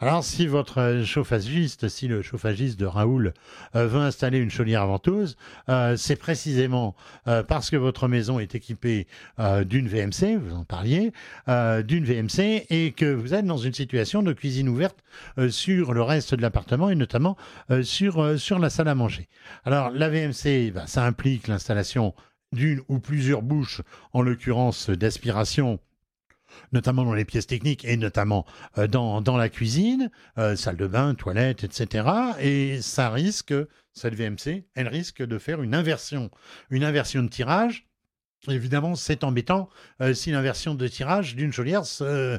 Alors, 0.00 0.22
si 0.22 0.46
votre 0.46 1.02
chauffagiste, 1.04 1.88
si 1.88 2.06
le 2.06 2.22
chauffagiste 2.22 2.78
de 2.78 2.86
Raoul 2.86 3.34
euh, 3.74 3.88
veut 3.88 4.00
installer 4.00 4.38
une 4.38 4.50
chaudière 4.50 4.86
ventouse, 4.86 5.36
euh, 5.68 5.96
c'est 5.96 6.14
précisément 6.14 6.94
euh, 7.26 7.42
parce 7.42 7.68
que 7.68 7.76
votre 7.76 8.06
maison 8.06 8.38
est 8.38 8.54
équipée 8.54 9.08
d'une 9.66 9.88
VMC, 9.88 10.36
vous 10.36 10.54
en 10.54 10.64
parliez, 10.64 11.12
d'une 11.46 12.04
VMC, 12.04 12.66
et 12.70 12.92
que 12.92 13.12
vous 13.12 13.34
êtes 13.34 13.44
dans 13.44 13.56
une 13.56 13.72
situation 13.72 14.22
de 14.22 14.32
cuisine 14.32 14.68
ouverte 14.68 14.98
sur 15.48 15.92
le 15.92 16.02
reste 16.02 16.34
de 16.34 16.42
l'appartement 16.42 16.90
et 16.90 16.94
notamment 16.94 17.36
sur, 17.82 18.38
sur 18.38 18.58
la 18.58 18.70
salle 18.70 18.88
à 18.88 18.94
manger. 18.94 19.28
Alors, 19.64 19.90
la 19.90 20.08
VMC, 20.08 20.72
bah, 20.72 20.86
ça 20.86 21.04
implique 21.04 21.48
l'installation 21.48 22.14
d'une 22.52 22.80
ou 22.88 22.98
plusieurs 22.98 23.42
bouches, 23.42 23.82
en 24.12 24.22
l'occurrence 24.22 24.90
d'aspiration 24.90 25.78
notamment 26.72 27.04
dans 27.04 27.14
les 27.14 27.24
pièces 27.24 27.46
techniques 27.46 27.84
et 27.84 27.96
notamment 27.96 28.44
euh, 28.78 28.86
dans, 28.86 29.20
dans, 29.20 29.36
la 29.36 29.48
cuisine, 29.48 30.10
euh, 30.38 30.56
salle 30.56 30.76
de 30.76 30.86
bain, 30.86 31.14
toilette, 31.14 31.64
etc. 31.64 32.08
Et 32.40 32.80
ça 32.82 33.10
risque, 33.10 33.54
cette 33.92 34.14
VMC, 34.14 34.64
elle 34.74 34.88
risque 34.88 35.22
de 35.22 35.38
faire 35.38 35.62
une 35.62 35.74
inversion, 35.74 36.30
une 36.70 36.84
inversion 36.84 37.22
de 37.22 37.28
tirage 37.28 37.88
Évidemment, 38.46 38.94
c'est 38.94 39.24
embêtant 39.24 39.68
euh, 40.00 40.14
si 40.14 40.30
l'inversion 40.30 40.74
de 40.74 40.86
tirage 40.86 41.34
d'une 41.34 41.52
chaudière 41.52 41.84
se, 41.84 42.38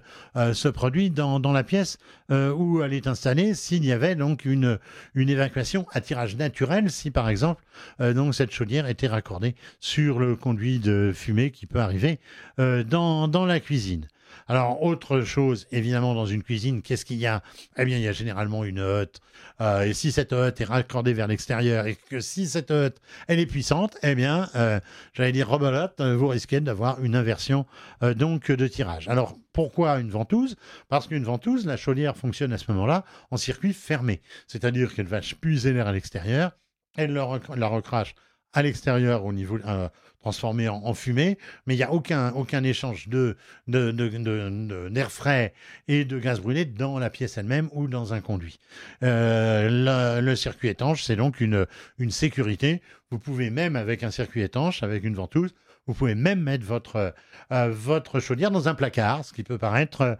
se 0.54 0.68
produit 0.70 1.10
dans, 1.10 1.40
la 1.52 1.64
pièce 1.64 1.98
où 2.30 2.82
elle 2.82 2.94
est 2.94 3.08
installée, 3.08 3.54
s'il 3.54 3.84
y 3.84 3.92
avait 3.92 4.16
donc 4.16 4.46
une, 4.46 4.80
évacuation 5.16 5.86
à 5.92 6.00
tirage 6.00 6.38
naturel, 6.38 6.90
si 6.90 7.12
par 7.12 7.30
exemple 7.30 7.64
cette 8.32 8.52
chaudière 8.52 8.88
était 8.88 9.08
raccordée 9.08 9.56
sur 9.80 10.20
le 10.20 10.36
conduit 10.36 10.80
de 10.80 11.12
fumée 11.14 11.52
qui 11.52 11.66
peut 11.66 11.80
arriver 11.80 12.20
dans 12.58 13.46
la 13.46 13.60
cuisine. 13.60 14.08
Alors, 14.48 14.82
autre 14.84 15.22
chose, 15.22 15.68
évidemment, 15.72 16.14
dans 16.14 16.26
une 16.26 16.44
cuisine, 16.44 16.82
qu'est-ce 16.82 17.06
qu'il 17.06 17.18
y 17.18 17.28
a? 17.28 17.44
Eh 17.78 17.86
bien, 17.86 17.98
il 17.98 18.04
y 18.04 18.08
a 18.08 18.12
généralement 18.12 18.64
une 18.64 18.80
hotte. 18.80 19.22
Euh, 19.62 19.84
et 19.84 19.94
si 19.94 20.12
cette 20.12 20.34
hotte 20.34 20.60
est 20.62 20.66
raccordée 20.66 21.14
vers 21.14 21.28
l'extérieur 21.28 21.88
et 21.88 21.96
que 22.10 22.20
si 22.20 22.48
cette 22.48 22.72
hotte, 22.72 22.98
elle 23.28 23.40
est 23.40 23.46
puissante, 23.46 23.98
eh 24.04 24.16
bien, 24.16 24.50
euh, 24.56 24.80
j'allais 25.14 25.32
dire 25.32 25.50
rebelote, 25.50 26.02
vous 26.02 26.28
risquez 26.28 26.60
d'avoir 26.62 27.04
une 27.04 27.16
inversion 27.16 27.66
donc 28.02 28.52
de 28.52 28.68
tirage. 28.68 29.08
Alors, 29.08 29.38
pourquoi 29.54 30.00
une 30.00 30.10
ventouse? 30.10 30.56
Parce 30.88 31.08
qu'une 31.08 31.24
ventouse, 31.24 31.66
la 31.66 31.78
chaudière 31.78 32.16
fonctionne 32.16 32.54
à 32.54 32.58
ce 32.58 32.72
moment-là 32.72 33.04
en 33.32 33.38
circuit 33.38 33.74
fermé. 33.74 34.22
C'est-à-dire 34.48 34.94
qu'elle 34.94 35.08
va 35.08 35.20
puiser 35.42 35.74
l'air 35.74 35.88
à 35.88 35.92
l'extérieur, 35.92 36.52
elle 36.98 37.14
la 37.14 37.68
recrache 37.68 38.16
à 38.54 38.62
l'extérieur 38.62 39.26
au 39.26 39.34
niveau 39.34 39.60
euh, 39.66 39.90
transformé 40.22 40.68
en, 40.68 40.94
fumée, 40.94 41.38
mais 41.66 41.76
il 41.76 41.78
n'y 41.78 41.84
a 41.84 41.94
aucun, 41.94 42.32
aucun 42.34 42.64
échange 42.64 43.08
de, 43.08 43.38
d'air 43.68 45.12
frais 45.12 45.54
et 45.88 46.04
de 46.04 46.20
gaz 46.20 46.42
brûlé 46.42 46.66
dans 46.66 47.00
la 47.00 47.10
pièce 47.10 47.38
elle-même 47.38 47.70
ou 47.74 47.88
dans 47.88 48.14
un 48.14 48.20
conduit. 48.20 48.60
Euh, 49.04 50.20
le 50.22 50.36
circuit 50.36 50.68
étanche, 50.68 51.04
c'est 51.04 51.16
donc 51.16 51.40
une, 51.40 51.66
une 52.00 52.12
sécurité. 52.12 52.82
Vous 53.12 53.20
pouvez 53.20 53.50
même, 53.50 53.76
avec 53.76 54.04
un 54.04 54.12
circuit 54.12 54.42
étanche, 54.42 54.84
avec 54.84 55.04
une 55.04 55.16
ventouse, 55.16 55.54
vous 55.88 55.94
pouvez 55.94 56.16
même 56.16 56.42
mettre 56.42 56.66
votre, 56.66 57.14
euh, 57.52 57.70
votre 57.70 58.20
chaudière 58.20 58.52
dans 58.52 58.68
un 58.68 58.76
placard, 58.76 59.24
ce 59.24 59.32
qui 59.32 59.44
peut 59.44 59.58
paraître 59.58 60.18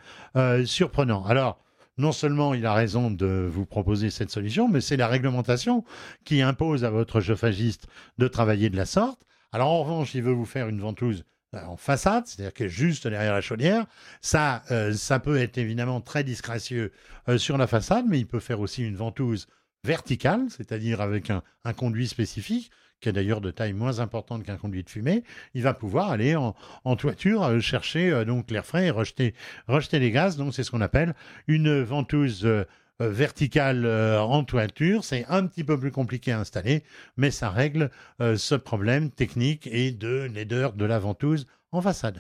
surprenant. 0.66 1.26
Alors, 1.26 1.60
non 2.00 2.12
seulement 2.12 2.54
il 2.54 2.66
a 2.66 2.74
raison 2.74 3.12
de 3.12 3.48
vous 3.52 3.66
proposer 3.66 4.10
cette 4.10 4.32
solution, 4.32 4.68
mais 4.70 4.82
c'est 4.82 4.98
la 4.98 5.08
réglementation 5.08 5.84
qui 6.24 6.42
impose 6.42 6.84
à 6.84 6.90
votre 6.90 7.20
chauffagiste 7.20 7.88
de 8.18 8.28
travailler 8.28 8.70
de 8.70 8.78
la 8.78 8.86
sorte. 8.86 9.22
Alors 9.52 9.70
en 9.70 9.84
revanche, 9.84 10.16
il 10.16 10.24
veut 10.24 10.32
vous 10.32 10.46
faire 10.46 10.70
une 10.70 10.80
ventouse 10.80 11.26
euh, 11.56 11.64
en 11.66 11.78
façade, 11.78 12.26
c'est-à-dire 12.26 12.54
que 12.54 12.68
juste 12.68 13.08
derrière 13.08 13.34
la 13.34 13.42
chaudière. 13.42 13.86
Ça, 14.22 14.64
euh, 14.72 14.94
ça 14.94 15.20
peut 15.20 15.38
être 15.38 15.58
évidemment 15.58 16.00
très 16.00 16.24
disgracieux 16.24 16.92
euh, 17.28 17.38
sur 17.38 17.58
la 17.58 17.68
façade, 17.68 18.06
mais 18.08 18.20
il 18.20 18.28
peut 18.28 18.40
faire 18.40 18.62
aussi 18.62 18.84
une 18.84 18.96
ventouse 18.96 19.48
verticale, 19.84 20.46
c'est-à-dire 20.50 21.02
avec 21.02 21.30
un, 21.30 21.42
conduit 21.74 22.08
spécifique 22.08 22.72
qui 23.00 23.10
est 23.10 23.14
d'ailleurs 23.14 23.42
de 23.42 23.52
taille 23.52 23.74
moins 23.74 24.00
importante 24.00 24.44
qu'un 24.44 24.58
conduit 24.58 24.84
de 24.84 24.90
fumée, 24.90 25.24
il 25.54 25.64
va 25.64 25.74
pouvoir 25.74 26.12
aller 26.12 26.36
en, 26.36 26.56
toiture 26.96 27.44
euh, 27.44 27.60
chercher 27.60 28.12
euh, 28.12 28.26
donc 28.26 28.52
l'air 28.52 28.66
frais 28.66 28.88
et 28.88 28.92
rejeter, 28.92 29.34
rejeter 29.68 30.00
les 30.00 30.12
gaz. 30.12 30.38
Donc 30.38 30.54
c'est 30.54 30.64
ce 30.64 30.72
qu'on 30.72 30.82
appelle 30.82 31.16
une 31.48 31.82
ventouse 31.82 32.46
euh, 32.46 32.66
verticale 33.00 33.86
en 33.86 34.44
toiture. 34.44 35.06
C'est 35.06 35.26
un 35.30 35.46
petit 35.46 35.64
peu 35.64 35.80
plus 35.80 35.92
compliqué 35.92 36.34
à 36.34 36.40
installer, 36.40 36.84
mais 37.16 37.32
ça 37.32 37.50
règle 37.50 37.92
ce 38.20 38.56
problème 38.56 39.10
technique 39.10 39.70
et 39.72 39.92
de 39.92 40.30
laideur 40.34 40.74
de 40.74 40.84
la 40.84 41.00
ventouse 41.00 41.48
en 41.72 41.80
façade. 41.80 42.20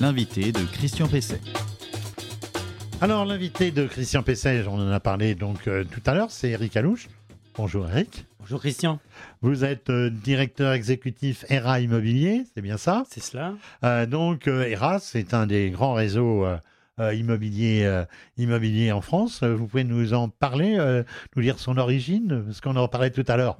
L'invité 0.00 0.50
de 0.50 0.64
Christian 0.72 1.06
Pesset. 1.06 1.40
Alors 3.00 3.24
l'invité 3.24 3.70
de 3.70 3.86
Christian 3.86 4.24
Pesset, 4.24 4.66
on 4.66 4.74
en 4.74 4.90
a 4.90 4.98
parlé 4.98 5.36
donc 5.36 5.62
tout 5.62 6.02
à 6.04 6.14
l'heure, 6.14 6.32
c'est 6.32 6.50
Eric 6.50 6.76
Alouche. 6.76 7.08
Bonjour 7.58 7.88
Eric. 7.88 8.24
Bonjour 8.38 8.60
Christian. 8.60 9.00
Vous 9.42 9.64
êtes 9.64 9.90
euh, 9.90 10.10
directeur 10.10 10.72
exécutif 10.74 11.44
ERA 11.48 11.80
Immobilier, 11.80 12.44
c'est 12.54 12.62
bien 12.62 12.76
ça? 12.76 13.02
C'est 13.10 13.20
cela. 13.20 13.54
Euh, 13.82 14.06
donc 14.06 14.46
ERA, 14.46 14.94
euh, 14.94 14.98
c'est 15.02 15.34
un 15.34 15.44
des 15.48 15.70
grands 15.70 15.94
réseaux 15.94 16.46
immobiliers, 17.00 18.04
immobilier 18.36 18.92
en 18.92 19.00
France. 19.00 19.42
Vous 19.42 19.66
pouvez 19.66 19.82
nous 19.82 20.14
en 20.14 20.28
parler, 20.28 21.02
nous 21.34 21.42
dire 21.42 21.58
son 21.58 21.78
origine, 21.78 22.44
parce 22.46 22.60
qu'on 22.60 22.76
en 22.76 22.86
parlait 22.86 23.10
tout 23.10 23.24
à 23.26 23.36
l'heure. 23.36 23.56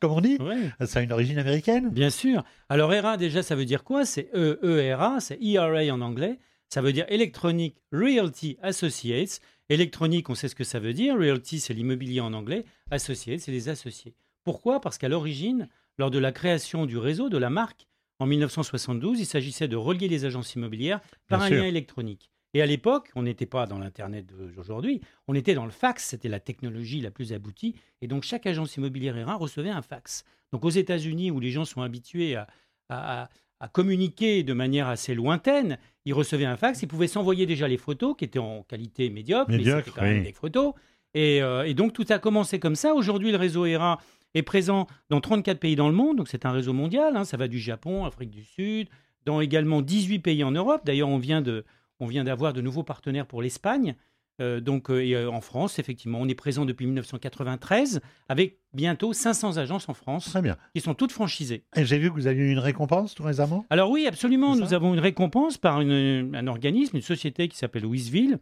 comme 0.00 0.12
on 0.12 0.20
dit. 0.20 0.38
Ça 0.84 1.00
a 1.00 1.02
une 1.02 1.12
origine 1.12 1.38
américaine? 1.38 1.90
Bien 1.90 2.10
sûr. 2.10 2.44
Alors 2.68 2.92
ERA, 2.94 3.16
déjà, 3.16 3.42
ça 3.42 3.56
veut 3.56 3.64
dire 3.64 3.82
quoi? 3.82 4.04
C'est 4.04 4.30
ERA, 4.62 5.18
c'est 5.18 5.38
ERA 5.42 5.92
en 5.92 6.00
anglais. 6.00 6.38
Ça 6.70 6.80
veut 6.80 6.92
dire 6.92 7.04
Electronic 7.08 7.76
Realty 7.92 8.56
Associates. 8.62 9.40
Électronique, 9.68 10.30
on 10.30 10.36
sait 10.36 10.48
ce 10.48 10.54
que 10.54 10.64
ça 10.64 10.78
veut 10.78 10.92
dire. 10.92 11.16
Realty, 11.16 11.58
c'est 11.58 11.74
l'immobilier 11.74 12.20
en 12.20 12.32
anglais. 12.32 12.64
Associé, 12.90 13.38
c'est 13.38 13.50
les 13.50 13.68
associés. 13.68 14.14
Pourquoi? 14.44 14.80
Parce 14.80 14.96
qu'à 14.96 15.08
l'origine, 15.08 15.68
lors 15.98 16.10
de 16.12 16.18
la 16.18 16.30
création 16.30 16.86
du 16.86 16.96
réseau, 16.96 17.28
de 17.28 17.38
la 17.38 17.50
marque, 17.50 17.88
en 18.20 18.26
1972, 18.26 19.18
il 19.18 19.26
s'agissait 19.26 19.66
de 19.66 19.76
relier 19.76 20.06
les 20.06 20.24
agences 20.24 20.54
immobilières 20.54 21.00
par 21.28 21.42
un 21.42 21.50
lien 21.50 21.64
électronique. 21.64 22.30
Et 22.54 22.62
à 22.62 22.66
l'époque, 22.66 23.10
on 23.14 23.22
n'était 23.22 23.46
pas 23.46 23.66
dans 23.66 23.78
l'Internet 23.78 24.26
d'aujourd'hui, 24.26 25.00
on 25.28 25.34
était 25.34 25.54
dans 25.54 25.64
le 25.64 25.70
fax, 25.70 26.04
c'était 26.04 26.28
la 26.28 26.40
technologie 26.40 27.00
la 27.00 27.10
plus 27.10 27.32
aboutie. 27.32 27.76
Et 28.00 28.08
donc 28.08 28.24
chaque 28.24 28.46
agence 28.46 28.76
immobilière 28.76 29.16
ERA 29.16 29.36
recevait 29.36 29.70
un 29.70 29.82
fax. 29.82 30.24
Donc 30.52 30.64
aux 30.64 30.70
États-Unis, 30.70 31.30
où 31.30 31.40
les 31.40 31.50
gens 31.50 31.64
sont 31.64 31.82
habitués 31.82 32.34
à, 32.36 32.48
à 32.88 33.28
communiquer 33.68 34.42
de 34.42 34.52
manière 34.52 34.88
assez 34.88 35.14
lointaine. 35.14 35.78
Il 36.04 36.14
recevait 36.14 36.46
un 36.46 36.56
fax, 36.56 36.82
il 36.82 36.88
pouvait 36.88 37.06
s'envoyer 37.06 37.46
déjà 37.46 37.68
les 37.68 37.76
photos 37.76 38.14
qui 38.16 38.24
étaient 38.24 38.38
en 38.38 38.62
qualité 38.62 39.10
médiocre, 39.10 39.50
mais 39.50 39.64
c'était 39.64 39.90
quand 39.90 40.02
même 40.02 40.22
des 40.22 40.32
photos. 40.32 40.74
Euh, 41.16 41.64
et, 41.64 41.74
donc 41.74 41.92
tout 41.92 42.06
a 42.08 42.18
commencé 42.18 42.58
comme 42.58 42.76
ça. 42.76 42.94
Aujourd'hui, 42.94 43.30
le 43.30 43.36
réseau 43.36 43.66
ERA 43.66 43.98
est 44.34 44.42
présent 44.42 44.86
dans 45.08 45.20
34 45.20 45.58
pays 45.58 45.76
dans 45.76 45.88
le 45.88 45.94
monde, 45.94 46.16
donc 46.16 46.28
c'est 46.28 46.46
un 46.46 46.52
réseau 46.52 46.72
mondial. 46.72 47.16
Hein. 47.16 47.24
ça 47.24 47.36
va 47.36 47.48
du 47.48 47.58
Japon, 47.58 48.04
Afrique 48.04 48.30
du 48.30 48.44
Sud, 48.44 48.88
dans 49.26 49.40
également 49.40 49.82
18 49.82 50.20
pays 50.20 50.44
en 50.44 50.52
Europe. 50.52 50.82
D'ailleurs, 50.84 51.08
on 51.08 51.18
vient 51.18 51.42
de, 51.42 51.64
on 51.98 52.06
vient 52.06 52.24
d'avoir 52.24 52.52
de 52.52 52.60
nouveaux 52.60 52.84
partenaires 52.84 53.26
pour 53.26 53.42
l'Espagne. 53.42 53.94
Euh, 54.40 54.60
donc, 54.60 54.90
euh, 54.90 55.02
euh, 55.12 55.28
en 55.28 55.40
France, 55.40 55.78
effectivement, 55.78 56.18
on 56.20 56.28
est 56.28 56.34
présent 56.34 56.64
depuis 56.64 56.86
1993 56.86 58.00
avec 58.28 58.58
bientôt 58.72 59.12
500 59.12 59.58
agences 59.58 59.88
en 59.88 59.94
France 59.94 60.30
Très 60.30 60.42
bien. 60.42 60.56
qui 60.74 60.80
sont 60.80 60.94
toutes 60.94 61.12
franchisées. 61.12 61.64
Et 61.76 61.84
j'ai 61.84 61.98
vu 61.98 62.08
que 62.10 62.14
vous 62.14 62.26
aviez 62.26 62.44
eu 62.44 62.50
une 62.52 62.58
récompense 62.58 63.14
tout 63.14 63.22
récemment? 63.22 63.66
Alors 63.70 63.90
oui, 63.90 64.06
absolument. 64.06 64.56
Nous 64.56 64.74
avons 64.74 64.94
une 64.94 65.00
récompense 65.00 65.58
par 65.58 65.78
un 65.78 66.46
organisme, 66.46 66.96
une 66.96 67.02
société 67.02 67.48
qui 67.48 67.56
s'appelle 67.56 67.86
Wisville, 67.86 68.38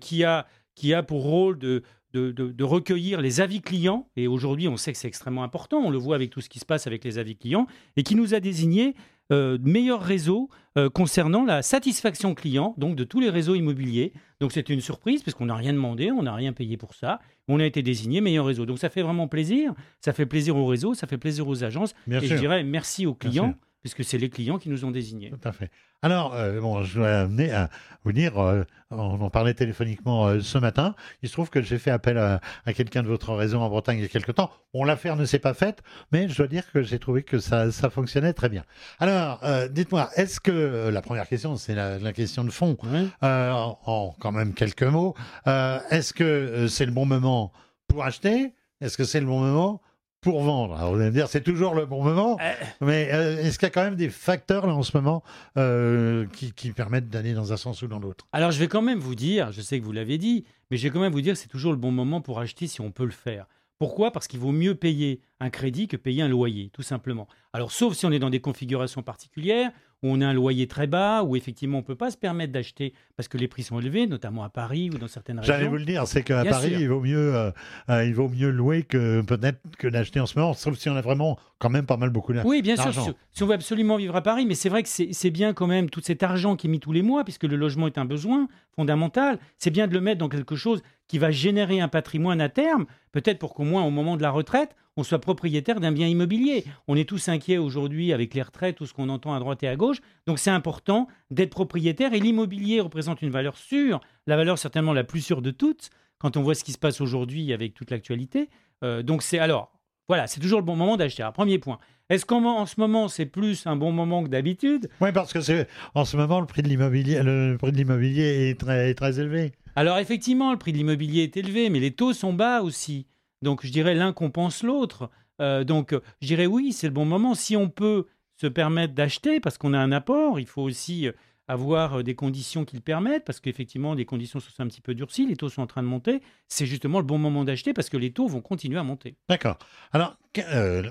qui, 0.00 0.24
a, 0.24 0.46
qui 0.74 0.94
a 0.94 1.02
pour 1.02 1.22
rôle 1.22 1.58
de, 1.58 1.82
de, 2.12 2.30
de, 2.30 2.64
recueillir 2.64 3.20
les 3.20 3.40
avis 3.40 3.60
clients. 3.60 4.08
Et 4.16 4.26
aujourd'hui, 4.26 4.68
on 4.68 4.76
sait 4.76 4.92
que 4.92 4.98
c'est 4.98 5.08
extrêmement 5.08 5.42
important. 5.42 5.78
On 5.78 5.90
le 5.90 5.98
voit 5.98 6.16
avec 6.16 6.30
tout 6.30 6.40
ce 6.40 6.48
qui 6.48 6.58
se 6.58 6.64
passe 6.64 6.86
avec 6.86 7.04
les 7.04 7.18
avis 7.18 7.36
clients. 7.36 7.66
Et 7.96 8.02
qui 8.02 8.14
nous 8.14 8.34
a 8.34 8.40
désigné 8.40 8.94
euh, 9.32 9.58
meilleur 9.62 10.02
réseau 10.02 10.48
euh, 10.78 10.88
concernant 10.88 11.44
la 11.44 11.62
satisfaction 11.62 12.34
client, 12.34 12.74
donc 12.78 12.96
de 12.96 13.04
tous 13.04 13.20
les 13.20 13.30
réseaux 13.30 13.54
immobiliers. 13.54 14.12
Donc 14.40 14.52
c'était 14.52 14.74
une 14.74 14.80
surprise 14.80 15.22
parce 15.22 15.34
qu'on 15.34 15.46
n'a 15.46 15.54
rien 15.54 15.72
demandé, 15.72 16.10
on 16.10 16.22
n'a 16.22 16.34
rien 16.34 16.52
payé 16.52 16.76
pour 16.76 16.94
ça. 16.94 17.20
On 17.48 17.58
a 17.58 17.64
été 17.64 17.82
désigné 17.82 18.20
meilleur 18.20 18.46
réseau. 18.46 18.66
Donc 18.66 18.78
ça 18.78 18.88
fait 18.88 19.02
vraiment 19.02 19.28
plaisir. 19.28 19.74
Ça 20.00 20.12
fait 20.12 20.26
plaisir 20.26 20.56
au 20.56 20.66
réseau, 20.66 20.94
ça 20.94 21.06
fait 21.06 21.18
plaisir 21.18 21.48
aux 21.48 21.64
agences. 21.64 21.94
et 22.10 22.26
je 22.26 22.34
dirais 22.36 22.62
merci 22.62 23.06
aux 23.06 23.14
clients 23.14 23.54
puisque 23.86 24.02
c'est 24.02 24.18
les 24.18 24.30
clients 24.30 24.58
qui 24.58 24.68
nous 24.68 24.84
ont 24.84 24.90
désignés. 24.90 25.30
Tout 25.30 25.48
à 25.48 25.52
fait. 25.52 25.70
Alors, 26.02 26.34
euh, 26.34 26.60
bon, 26.60 26.82
je 26.82 26.98
dois 26.98 27.20
amener 27.20 27.52
à 27.52 27.70
vous 28.02 28.10
dire, 28.10 28.36
euh, 28.36 28.64
on 28.90 29.20
en 29.20 29.30
parlait 29.30 29.54
téléphoniquement 29.54 30.26
euh, 30.26 30.40
ce 30.40 30.58
matin, 30.58 30.96
il 31.22 31.28
se 31.28 31.34
trouve 31.34 31.50
que 31.50 31.62
j'ai 31.62 31.78
fait 31.78 31.92
appel 31.92 32.18
à, 32.18 32.40
quelqu'un 32.74 33.04
de 33.04 33.06
votre 33.06 33.32
réseau 33.32 33.60
en 33.60 33.68
Bretagne 33.68 33.98
il 33.98 34.02
y 34.02 34.04
a 34.04 34.08
quelque 34.08 34.32
temps. 34.32 34.50
Bon, 34.74 34.82
l'affaire 34.82 35.14
ne 35.14 35.24
s'est 35.24 35.38
pas 35.38 35.54
faite, 35.54 35.84
mais 36.10 36.28
je 36.28 36.36
dois 36.36 36.48
dire 36.48 36.64
que 36.72 36.82
j'ai 36.82 36.98
trouvé 36.98 37.22
que 37.22 37.38
ça, 37.38 37.70
fonctionnait 37.90 38.32
très 38.32 38.48
bien. 38.48 38.64
Alors, 38.98 39.40
dites-moi, 39.70 40.10
est-ce 40.16 40.40
que, 40.40 40.88
la 40.92 41.00
première 41.00 41.28
question, 41.28 41.54
c'est 41.54 41.76
la, 41.76 42.12
question 42.12 42.42
de 42.42 42.50
fond, 42.50 42.76
en, 43.22 44.16
quand 44.18 44.32
même 44.32 44.52
quelques 44.52 44.82
mots, 44.82 45.14
est-ce 45.46 46.12
que 46.12 46.66
c'est 46.66 46.86
le 46.86 46.92
bon 46.92 47.06
moment 47.06 47.52
pour 47.86 48.04
acheter? 48.04 48.52
Est-ce 48.80 48.98
que 48.98 49.04
c'est 49.04 49.20
le 49.20 49.26
bon 49.26 49.38
moment 49.38 49.80
pour 50.26 50.42
vendre. 50.42 50.74
Alors, 50.74 50.92
vous 50.92 51.00
allez 51.00 51.10
me 51.10 51.14
dire, 51.14 51.28
c'est 51.28 51.40
toujours 51.40 51.76
le 51.76 51.86
bon 51.86 52.02
moment, 52.02 52.36
euh. 52.40 52.52
mais 52.80 53.10
euh, 53.12 53.38
est-ce 53.38 53.60
qu'il 53.60 53.66
y 53.66 53.70
a 53.70 53.70
quand 53.70 53.84
même 53.84 53.94
des 53.94 54.08
facteurs 54.08 54.66
là 54.66 54.74
en 54.74 54.82
ce 54.82 54.96
moment 54.96 55.22
euh, 55.56 56.26
qui, 56.32 56.52
qui, 56.52 56.72
permettent 56.72 57.08
d'aller 57.08 57.32
dans 57.32 57.52
un 57.52 57.56
sens 57.56 57.80
ou 57.82 57.86
dans 57.86 58.00
l'autre? 58.00 58.26
Alors, 58.32 58.50
je 58.50 58.58
vais 58.58 58.66
quand 58.66 58.82
même 58.82 58.98
vous 58.98 59.14
dire, 59.14 59.52
je 59.52 59.60
sais 59.60 59.78
que 59.78 59.84
vous 59.84 59.92
l'avez 59.92 60.18
dit, 60.18 60.44
mais 60.68 60.78
je 60.78 60.82
vais 60.82 60.90
quand 60.90 60.98
même 60.98 61.12
vous 61.12 61.20
dire 61.20 61.34
que 61.34 61.38
c'est 61.38 61.46
toujours 61.46 61.70
le 61.70 61.78
bon 61.78 61.92
moment 61.92 62.20
pour 62.20 62.40
acheter 62.40 62.66
si 62.66 62.80
on 62.80 62.90
peut 62.90 63.04
le 63.04 63.12
faire. 63.12 63.46
Pourquoi? 63.78 64.10
Parce 64.10 64.26
qu'il 64.26 64.40
vaut 64.40 64.50
mieux 64.50 64.74
payer 64.74 65.20
un 65.38 65.48
crédit 65.48 65.86
que 65.86 65.96
payer 65.96 66.22
un 66.22 66.28
loyer, 66.28 66.70
tout 66.72 66.82
simplement. 66.82 67.28
Alors, 67.52 67.70
sauf 67.70 67.94
si 67.94 68.04
on 68.04 68.10
est 68.10 68.18
dans 68.18 68.30
des 68.30 68.40
configurations 68.40 69.04
particulières, 69.04 69.70
où 70.02 70.08
on 70.08 70.20
a 70.20 70.26
un 70.26 70.32
loyer 70.32 70.66
très 70.66 70.86
bas, 70.86 71.22
où 71.22 71.36
effectivement 71.36 71.78
on 71.78 71.80
ne 71.80 71.86
peut 71.86 71.94
pas 71.94 72.10
se 72.10 72.16
permettre 72.16 72.52
d'acheter 72.52 72.92
parce 73.16 73.28
que 73.28 73.38
les 73.38 73.48
prix 73.48 73.62
sont 73.62 73.80
élevés, 73.80 74.06
notamment 74.06 74.44
à 74.44 74.48
Paris 74.48 74.90
ou 74.92 74.98
dans 74.98 75.08
certaines 75.08 75.38
régions. 75.38 75.54
J'allais 75.54 75.68
vous 75.68 75.76
le 75.76 75.84
dire, 75.84 76.06
c'est 76.06 76.22
qu'à 76.22 76.44
Paris, 76.44 76.72
il 76.78 76.88
vaut, 76.88 77.00
mieux, 77.00 77.34
euh, 77.34 77.50
euh, 77.88 78.04
il 78.04 78.14
vaut 78.14 78.28
mieux 78.28 78.50
louer 78.50 78.82
que 78.82 79.22
peut-être 79.22 79.60
que 79.78 79.88
d'acheter 79.88 80.20
en 80.20 80.26
ce 80.26 80.38
moment, 80.38 80.52
sauf 80.54 80.76
si 80.76 80.88
on 80.88 80.96
a 80.96 81.00
vraiment 81.00 81.38
quand 81.58 81.70
même 81.70 81.86
pas 81.86 81.96
mal 81.96 82.10
beaucoup 82.10 82.32
d'argent. 82.32 82.48
Oui, 82.48 82.62
bien 82.62 82.76
sûr, 82.76 82.92
si, 83.32 83.42
on 83.42 83.46
veut 83.46 83.54
absolument 83.54 83.96
vivre 83.96 84.16
à 84.16 84.22
Paris, 84.22 84.44
mais 84.46 84.54
c'est 84.54 84.68
vrai 84.68 84.82
que 84.82 84.88
c'est 84.88 85.30
bien 85.30 85.54
quand 85.54 85.66
même 85.66 85.88
tout 85.88 86.00
cet 86.02 86.22
argent 86.22 86.56
qui 86.56 86.66
est 86.66 86.70
mis 86.70 86.80
tous 86.80 86.92
les 86.92 87.02
mois, 87.02 87.24
puisque 87.24 87.44
le 87.44 87.56
logement 87.56 87.86
est 87.86 87.98
un 87.98 88.04
besoin 88.04 88.48
fondamental, 88.74 89.38
c'est 89.58 89.70
bien 89.70 89.86
de 89.86 89.94
le 89.94 90.00
mettre 90.00 90.18
dans 90.18 90.28
quelque 90.28 90.56
chose 90.56 90.82
qui 91.08 91.18
va 91.18 91.30
générer 91.30 91.80
un 91.80 91.88
patrimoine 91.88 92.40
à 92.40 92.48
terme, 92.48 92.86
peut-être 93.12 93.38
pour 93.38 93.54
qu'au 93.54 93.64
moins 93.64 93.84
au 93.84 93.90
moment 93.90 94.16
de 94.16 94.22
la 94.22 94.30
retraite, 94.30 94.74
on 94.96 95.02
soit 95.02 95.18
propriétaire 95.18 95.78
d'un 95.78 95.92
bien 95.92 96.06
immobilier. 96.06 96.64
On 96.88 96.96
est 96.96 97.08
tous 97.08 97.28
inquiets 97.28 97.58
aujourd'hui 97.58 98.12
avec 98.12 98.34
les 98.34 98.42
retraites, 98.42 98.76
tout 98.76 98.86
ce 98.86 98.94
qu'on 98.94 99.08
entend 99.08 99.34
à 99.34 99.38
droite 99.38 99.62
et 99.62 99.68
à 99.68 99.76
gauche. 99.76 99.98
Donc 100.26 100.38
c'est 100.38 100.50
important 100.50 101.06
d'être 101.30 101.50
propriétaire 101.50 102.14
et 102.14 102.20
l'immobilier 102.20 102.80
représente 102.80 103.22
une 103.22 103.30
valeur 103.30 103.56
sûre, 103.56 104.00
la 104.26 104.36
valeur 104.36 104.58
certainement 104.58 104.92
la 104.92 105.04
plus 105.04 105.20
sûre 105.20 105.42
de 105.42 105.50
toutes 105.50 105.90
quand 106.18 106.36
on 106.36 106.42
voit 106.42 106.54
ce 106.54 106.64
qui 106.64 106.72
se 106.72 106.78
passe 106.78 107.00
aujourd'hui 107.00 107.52
avec 107.52 107.74
toute 107.74 107.90
l'actualité. 107.90 108.48
Euh, 108.84 109.02
donc 109.02 109.22
c'est 109.22 109.38
alors 109.38 109.72
voilà, 110.08 110.26
c'est 110.26 110.40
toujours 110.40 110.60
le 110.60 110.64
bon 110.64 110.76
moment 110.76 110.96
d'acheter. 110.96 111.28
premier 111.34 111.58
point. 111.58 111.78
Est-ce 112.08 112.24
qu'en 112.24 112.66
ce 112.66 112.78
moment, 112.78 113.08
c'est 113.08 113.26
plus 113.26 113.66
un 113.66 113.74
bon 113.74 113.90
moment 113.90 114.22
que 114.22 114.28
d'habitude? 114.28 114.88
Oui, 115.00 115.10
parce 115.12 115.32
que 115.32 115.40
c'est 115.40 115.66
en 115.94 116.04
ce 116.04 116.16
moment, 116.16 116.40
le 116.40 116.46
prix 116.46 116.62
de 116.62 116.68
l'immobilier, 116.68 117.20
le 117.22 117.56
prix 117.58 117.72
de 117.72 117.76
l'immobilier 117.76 118.50
est 118.50 118.60
très, 118.60 118.94
très 118.94 119.18
élevé. 119.18 119.52
Alors 119.74 119.98
effectivement, 119.98 120.52
le 120.52 120.58
prix 120.58 120.72
de 120.72 120.78
l'immobilier 120.78 121.24
est 121.24 121.36
élevé, 121.36 121.68
mais 121.68 121.80
les 121.80 121.90
taux 121.90 122.12
sont 122.12 122.32
bas 122.32 122.62
aussi. 122.62 123.06
Donc 123.42 123.66
je 123.66 123.72
dirais 123.72 123.94
l'un 123.94 124.12
compense 124.12 124.62
l'autre. 124.62 125.10
Euh, 125.42 125.64
donc 125.64 125.94
je 126.22 126.26
dirais 126.28 126.46
oui, 126.46 126.72
c'est 126.72 126.86
le 126.86 126.92
bon 126.92 127.04
moment. 127.04 127.34
Si 127.34 127.56
on 127.56 127.68
peut 127.68 128.06
se 128.40 128.46
permettre 128.46 128.94
d'acheter, 128.94 129.40
parce 129.40 129.58
qu'on 129.58 129.74
a 129.74 129.78
un 129.78 129.90
apport, 129.90 130.38
il 130.38 130.46
faut 130.46 130.62
aussi 130.62 131.08
avoir 131.48 132.02
des 132.02 132.14
conditions 132.14 132.64
qui 132.64 132.76
le 132.76 132.82
permettent, 132.82 133.24
parce 133.24 133.40
qu'effectivement, 133.40 133.94
les 133.94 134.04
conditions 134.04 134.40
sont 134.40 134.62
un 134.62 134.66
petit 134.66 134.80
peu 134.80 134.94
durcies, 134.94 135.26
les 135.26 135.36
taux 135.36 135.48
sont 135.48 135.62
en 135.62 135.66
train 135.66 135.82
de 135.82 135.88
monter. 135.88 136.20
C'est 136.48 136.66
justement 136.66 136.98
le 136.98 137.04
bon 137.04 137.18
moment 137.18 137.44
d'acheter 137.44 137.72
parce 137.72 137.88
que 137.88 137.96
les 137.96 138.12
taux 138.12 138.26
vont 138.26 138.40
continuer 138.40 138.78
à 138.78 138.82
monter. 138.82 139.16
D'accord. 139.28 139.58
Alors, 139.92 140.16
euh, 140.38 140.84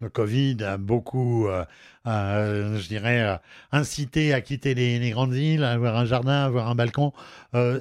le 0.00 0.08
Covid 0.08 0.56
a 0.62 0.76
beaucoup, 0.76 1.46
euh, 1.48 1.64
euh, 2.06 2.78
je 2.78 2.88
dirais, 2.88 3.40
incité 3.70 4.32
à 4.34 4.40
quitter 4.40 4.74
les, 4.74 5.10
grandes 5.10 5.32
villes, 5.32 5.64
à 5.64 5.72
avoir 5.72 5.96
un 5.96 6.04
jardin, 6.04 6.42
à 6.42 6.44
avoir 6.44 6.68
un 6.68 6.74
balcon. 6.74 7.12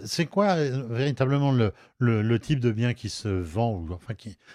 c'est 0.05 0.25
quoi 0.25 0.55
véritablement 0.55 1.51
le, 1.51 2.39
type 2.39 2.59
de 2.59 2.71
bien 2.71 2.93
qui 2.93 3.09
se 3.09 3.27
vend, 3.27 3.73
ou, 3.73 3.87